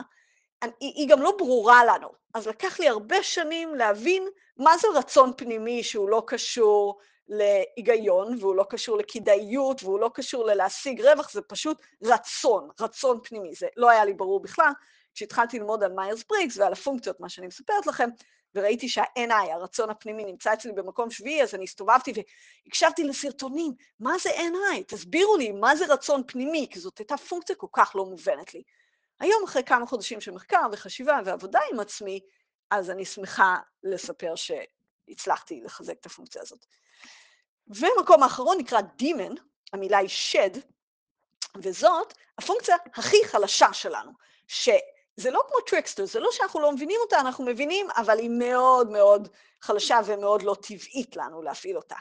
היא 0.81 1.09
גם 1.09 1.22
לא 1.22 1.33
ברורה 1.38 1.85
לנו. 1.85 2.09
אז 2.35 2.46
לקח 2.46 2.81
לי 2.81 2.88
הרבה 2.88 3.22
שנים 3.22 3.74
להבין 3.74 4.29
מה 4.57 4.79
זה 4.79 4.88
רצון 4.94 5.33
פנימי 5.37 5.83
שהוא 5.83 6.09
לא 6.09 6.22
קשור 6.27 6.98
להיגיון, 7.29 8.37
והוא 8.40 8.55
לא 8.55 8.64
קשור 8.70 8.96
לכדאיות, 8.98 9.83
והוא 9.83 10.00
לא 10.00 10.11
קשור 10.14 10.44
ללהשיג 10.44 11.00
רווח, 11.00 11.31
זה 11.33 11.42
פשוט 11.42 11.79
רצון, 12.03 12.68
רצון 12.81 13.20
פנימי. 13.22 13.55
זה 13.55 13.66
לא 13.77 13.90
היה 13.90 14.05
לי 14.05 14.12
ברור 14.12 14.40
בכלל. 14.40 14.72
כשהתחלתי 15.14 15.59
ללמוד 15.59 15.85
על 15.85 15.92
מיירס 15.92 16.24
בריקס 16.29 16.59
ועל 16.59 16.72
הפונקציות, 16.72 17.20
מה 17.20 17.29
שאני 17.29 17.46
מספרת 17.46 17.87
לכם, 17.87 18.09
וראיתי 18.55 18.88
שה-NI, 18.88 19.53
הרצון 19.53 19.90
הפנימי, 19.90 20.24
נמצא 20.24 20.53
אצלי 20.53 20.72
במקום 20.72 21.11
שביעי, 21.11 21.42
אז 21.42 21.55
אני 21.55 21.64
הסתובבתי 21.64 22.12
והקשבתי 22.66 23.05
לסרטונים, 23.05 23.72
מה 24.00 24.18
זה 24.18 24.31
NI? 24.31 24.83
תסבירו 24.87 25.37
לי, 25.37 25.53
מה 25.53 25.77
זה 25.77 25.85
רצון 25.88 26.22
פנימי? 26.27 26.66
כי 26.70 26.81
זאת 26.81 26.98
הייתה 26.98 27.16
פונקציה 27.16 27.57
כל 27.57 27.66
כך 27.72 27.92
לא 27.94 28.07
מובנת 28.07 28.55
לי. 28.55 28.62
היום, 29.24 29.44
אחרי 29.44 29.64
כמה 29.64 29.87
חודשים 29.87 30.20
של 30.20 30.30
מחקר 30.30 30.66
וחשיבה 30.72 31.20
ועבודה 31.24 31.60
עם 31.72 31.80
עצמי, 31.80 32.20
אז 32.70 32.90
אני 32.90 33.04
שמחה 33.04 33.56
לספר 33.82 34.34
שהצלחתי 34.37 35.60
לחזק 35.64 35.94
את 36.00 36.06
הפונקציה 36.06 36.42
הזאת. 36.42 36.66
ומקום 37.66 38.22
האחרון 38.22 38.58
נקרא 38.58 38.80
demon, 38.81 39.35
המילה 39.72 39.98
היא 39.98 40.08
שד, 40.08 40.50
וזאת 41.56 42.14
הפונקציה 42.38 42.76
הכי 42.94 43.16
חלשה 43.24 43.72
שלנו, 43.72 44.10
שזה 44.46 45.30
לא 45.30 45.42
כמו 45.48 45.60
trickster, 45.61 46.05
זה 46.04 46.20
לא 46.20 46.28
שאנחנו 46.32 46.60
לא 46.60 46.72
מבינים 46.72 47.00
אותה, 47.04 47.20
אנחנו 47.20 47.44
מבינים, 47.44 47.87
אבל 47.96 48.18
היא 48.18 48.30
מאוד 48.30 48.90
מאוד 48.90 49.28
חלשה 49.60 50.00
ומאוד 50.06 50.42
לא 50.42 50.56
טבעית 50.62 51.16
לנו 51.16 51.42
להפעיל 51.42 51.76
אותה. 51.76 51.96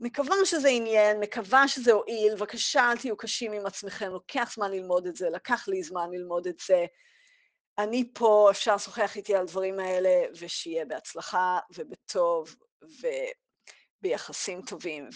מקווה 0.00 0.36
שזה 0.44 0.68
עניין, 0.68 1.20
מקווה 1.20 1.68
שזה 1.68 1.92
הועיל, 1.92 2.34
בבקשה 2.34 2.90
אל 2.90 2.96
תהיו 2.96 3.16
קשים 3.16 3.52
עם 3.52 3.66
עצמכם, 3.66 4.10
לוקח 4.12 4.52
זמן 4.54 4.70
ללמוד 4.70 5.06
את 5.06 5.16
זה, 5.16 5.30
לקח 5.30 5.68
לי 5.68 5.82
זמן 5.82 6.10
ללמוד 6.12 6.46
את 6.46 6.58
זה. 6.66 6.86
אני 7.78 8.10
פה, 8.14 8.48
אפשר 8.50 8.74
לשוחח 8.74 9.16
איתי 9.16 9.34
על 9.34 9.42
הדברים 9.42 9.80
האלה, 9.80 10.10
ושיהיה 10.40 10.84
בהצלחה 10.84 11.58
ובטוב 11.74 12.56
וביחסים 14.02 14.62
טובים 14.62 15.08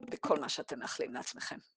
ובכל 0.00 0.40
מה 0.40 0.48
שאתם 0.48 0.78
מאחלים 0.78 1.14
לעצמכם. 1.14 1.56